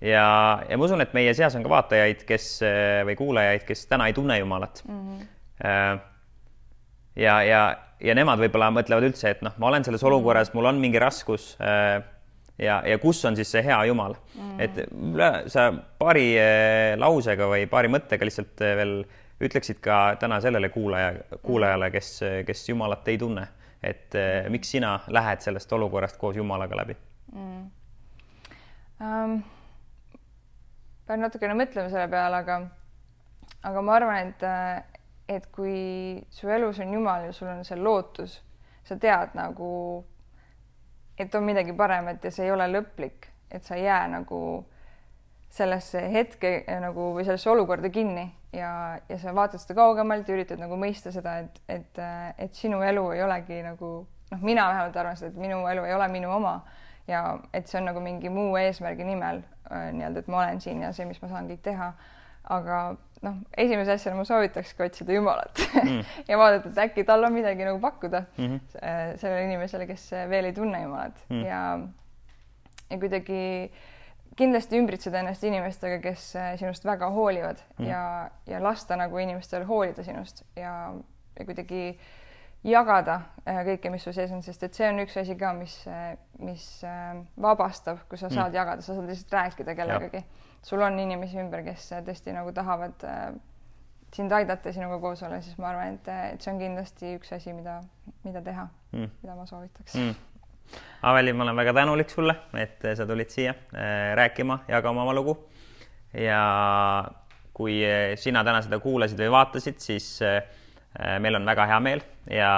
ja, 0.00 0.62
ja 0.68 0.78
ma 0.78 0.84
usun, 0.84 1.00
et 1.00 1.14
meie 1.14 1.34
seas 1.34 1.56
on 1.56 1.62
ka 1.62 1.68
vaatajaid, 1.68 2.24
kes 2.26 2.60
või 3.06 3.16
kuulajaid, 3.16 3.64
kes 3.64 3.86
täna 3.86 4.06
ei 4.06 4.12
tunne 4.12 4.38
Jumalat 4.38 4.82
mm. 4.88 5.18
-hmm 5.18 6.00
ja, 7.16 7.40
ja, 7.42 7.60
ja 8.00 8.16
nemad 8.16 8.40
võib-olla 8.40 8.70
mõtlevad 8.74 9.10
üldse, 9.10 9.34
et 9.34 9.42
noh, 9.44 9.54
ma 9.60 9.70
olen 9.70 9.86
selles 9.86 10.04
olukorras, 10.06 10.52
mul 10.54 10.68
on 10.70 10.80
mingi 10.82 11.00
raskus 11.02 11.52
äh, 11.62 12.00
ja, 12.60 12.80
ja 12.86 12.98
kus 13.02 13.22
on 13.28 13.38
siis 13.38 13.50
see 13.52 13.64
hea 13.66 13.78
Jumal 13.90 14.16
mm., 14.34 14.60
et 14.60 15.50
sa 15.52 15.70
paari 16.00 16.28
äh, 16.40 16.94
lausega 17.00 17.48
või 17.50 17.66
paari 17.70 17.92
mõttega 17.92 18.28
lihtsalt 18.28 18.64
äh, 18.64 18.76
veel 18.80 18.94
ütleksid 19.40 19.80
ka 19.80 20.16
täna 20.20 20.40
sellele 20.40 20.68
kuulaja, 20.68 21.12
kuulajale, 21.42 21.90
kes, 21.90 22.20
kes 22.46 22.68
Jumalat 22.68 23.08
ei 23.08 23.18
tunne, 23.18 23.46
et 23.82 24.16
miks 24.52 24.70
sina 24.76 24.98
lähed 25.08 25.40
sellest 25.40 25.72
olukorrast 25.72 26.18
koos 26.20 26.36
Jumalaga 26.36 26.76
läbi 26.82 26.96
mm.? 27.32 27.68
Um, 29.00 29.38
pean 31.08 31.22
natukene 31.24 31.54
mõtlema 31.56 31.88
selle 31.88 32.08
peale, 32.12 32.42
aga, 32.42 32.58
aga 33.64 33.82
ma 33.82 33.94
arvan, 33.96 34.28
et 34.28 34.44
et 35.30 35.46
kui 35.54 36.18
su 36.34 36.50
elus 36.50 36.80
on 36.82 36.92
Jumal 36.92 37.28
ja 37.28 37.32
sul 37.32 37.48
on 37.52 37.62
see 37.64 37.78
lootus, 37.78 38.40
sa 38.84 38.96
tead 38.98 39.36
nagu, 39.38 39.70
et 41.18 41.34
on 41.38 41.46
midagi 41.46 41.72
paremat 41.78 42.24
ja 42.24 42.32
see 42.34 42.48
ei 42.48 42.52
ole 42.54 42.66
lõplik, 42.72 43.30
et 43.50 43.64
sa 43.64 43.78
ei 43.78 43.84
jää 43.84 44.08
nagu 44.10 44.40
sellesse 45.50 46.02
hetke 46.12 46.64
nagu 46.82 47.12
või 47.14 47.24
sellesse 47.26 47.50
olukorda 47.50 47.90
kinni 47.94 48.26
ja, 48.52 48.98
ja 49.08 49.18
sa 49.18 49.34
vaatad 49.34 49.62
seda 49.62 49.76
kaugemalt 49.78 50.28
ja 50.28 50.36
üritad 50.36 50.60
nagu 50.62 50.78
mõista 50.80 51.12
seda, 51.14 51.38
et, 51.44 51.60
et, 51.68 52.00
et 52.38 52.54
sinu 52.56 52.82
elu 52.86 53.04
ei 53.14 53.22
olegi 53.24 53.60
nagu 53.66 53.90
noh, 54.30 54.40
mina 54.42 54.68
vähemalt 54.68 54.96
arvan 54.96 55.18
seda, 55.18 55.32
et 55.32 55.42
minu 55.42 55.62
elu 55.70 55.84
ei 55.88 55.94
ole 55.94 56.08
minu 56.12 56.32
oma 56.34 56.60
ja 57.08 57.24
et 57.54 57.68
see 57.68 57.80
on 57.80 57.88
nagu 57.90 58.02
mingi 58.02 58.32
muu 58.32 58.56
eesmärgi 58.60 59.06
nimel 59.06 59.42
äh, 59.70 59.90
nii-öelda, 59.94 60.24
et 60.24 60.32
ma 60.32 60.42
olen 60.44 60.60
siin 60.62 60.82
ja 60.84 60.92
see, 60.96 61.06
mis 61.08 61.20
ma 61.22 61.30
saan 61.30 61.50
kõik 61.50 61.62
teha. 61.66 61.92
aga 62.50 62.76
noh, 63.22 63.36
esimese 63.60 63.92
asjana 63.94 64.16
ma 64.16 64.24
soovitakski 64.24 64.82
otsida 64.82 65.12
Jumalat 65.12 65.60
mm. 65.82 66.04
ja 66.30 66.38
vaadata, 66.40 66.72
et 66.72 66.78
äkki 66.86 67.04
tal 67.06 67.24
on 67.24 67.34
midagi 67.34 67.66
nagu 67.68 67.78
pakkuda 67.80 68.24
mm 68.36 68.46
-hmm. 68.46 69.16
sellele 69.20 69.44
inimesele, 69.44 69.86
kes 69.86 70.10
veel 70.28 70.48
ei 70.48 70.52
tunne 70.56 70.82
Jumalat 70.82 71.24
mm. 71.28 71.44
ja 71.44 71.62
ja 72.90 72.98
kuidagi 72.98 73.72
kindlasti 74.38 74.78
ümbritseda 74.78 75.20
ennast 75.20 75.44
inimestega, 75.44 76.00
kes 76.04 76.30
äh, 76.38 76.54
sinust 76.60 76.84
väga 76.86 77.10
hoolivad 77.14 77.60
mm. 77.78 77.86
ja, 77.90 78.02
ja 78.46 78.62
lasta 78.62 78.96
nagu 79.00 79.18
inimestel 79.18 79.66
hoolida 79.68 80.04
sinust 80.06 80.44
ja, 80.56 80.92
ja 81.38 81.46
kuidagi 81.48 81.84
jagada 82.64 83.22
äh, 83.46 83.62
kõike, 83.72 83.90
mis 83.92 84.04
sul 84.04 84.14
sees 84.16 84.32
on, 84.34 84.42
sest 84.46 84.62
et 84.66 84.76
see 84.76 84.88
on 84.88 85.02
üks 85.04 85.16
asi 85.20 85.36
ka, 85.40 85.54
mis, 85.56 85.80
mis 86.44 86.68
vabastab, 87.40 88.04
kui 88.08 88.20
sa 88.20 88.28
saad 88.28 88.52
mm. 88.52 88.60
jagada, 88.60 88.84
sa 88.84 88.94
saad 88.94 89.08
lihtsalt 89.10 89.38
rääkida 89.40 89.76
kellegagi 89.78 90.24
sul 90.62 90.80
on 90.80 90.98
inimesi 90.98 91.40
ümber, 91.40 91.62
kes 91.64 91.90
tõesti 92.06 92.34
nagu 92.36 92.52
tahavad 92.56 93.04
äh, 93.08 93.28
sind 94.14 94.32
aidata, 94.34 94.72
sinuga 94.74 94.98
koos 95.02 95.22
olla, 95.26 95.40
siis 95.44 95.58
ma 95.60 95.70
arvan, 95.70 95.96
et, 95.96 96.10
et 96.34 96.42
see 96.42 96.52
on 96.52 96.60
kindlasti 96.60 97.14
üks 97.18 97.32
asi, 97.36 97.54
mida, 97.56 97.80
mida 98.26 98.42
teha 98.44 98.66
mm., 98.92 99.14
mida 99.22 99.36
ma 99.38 99.46
soovitaks 99.48 99.96
mm.. 99.96 100.18
Aveli, 101.02 101.32
ma 101.32 101.46
olen 101.46 101.56
väga 101.56 101.72
tänulik 101.72 102.10
sulle, 102.12 102.34
et 102.60 102.84
sa 102.96 103.06
tulid 103.08 103.30
siia 103.32 103.54
äh, 103.72 104.10
rääkima, 104.18 104.58
jagama 104.68 105.06
oma 105.06 105.14
lugu. 105.16 105.36
ja 106.12 106.40
kui 107.56 107.78
äh, 107.86 108.18
sina 108.20 108.42
täna 108.44 108.60
seda 108.60 108.78
kuulasid 108.82 109.20
või 109.22 109.30
vaatasid, 109.32 109.78
siis 109.80 110.18
äh, 110.26 110.42
meil 111.24 111.38
on 111.40 111.48
väga 111.48 111.66
hea 111.70 111.80
meel 111.80 112.04
ja 112.28 112.50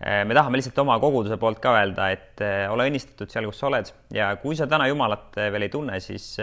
me 0.00 0.34
tahame 0.34 0.56
lihtsalt 0.56 0.78
oma 0.80 0.94
koguduse 1.00 1.36
poolt 1.36 1.58
ka 1.60 1.74
öelda, 1.76 2.06
et 2.10 2.40
ole 2.72 2.86
õnnistatud 2.88 3.28
seal, 3.28 3.44
kus 3.48 3.58
sa 3.60 3.66
oled 3.68 3.90
ja 4.16 4.30
kui 4.40 4.56
sa 4.56 4.64
täna 4.66 4.86
Jumalat 4.88 5.36
veel 5.36 5.66
ei 5.66 5.72
tunne, 5.72 5.98
siis 6.00 6.38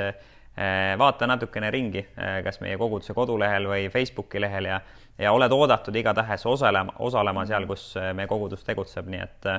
vaata 1.01 1.25
natukene 1.25 1.71
ringi, 1.73 2.03
kas 2.45 2.62
meie 2.62 2.77
koguduse 2.77 3.15
kodulehel 3.17 3.65
või 3.65 3.89
Facebooki 3.89 4.41
lehel 4.41 4.69
ja, 4.69 4.77
ja 5.17 5.34
oled 5.34 5.58
oodatud 5.58 5.97
igatahes 5.97 6.45
osalema, 6.45 6.93
osalema 7.10 7.47
seal, 7.49 7.65
kus 7.65 7.89
meie 8.13 8.30
kogudus 8.30 8.62
tegutseb, 8.69 9.10
nii 9.10 9.25
et 9.25 9.49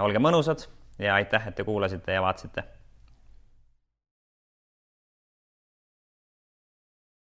olge 0.00 0.18
mõnusad 0.22 0.66
ja 0.98 1.14
aitäh, 1.14 1.48
et 1.48 1.54
te 1.54 1.64
kuulasite 1.64 2.12
ja 2.12 2.22
vaatasite 2.22 2.64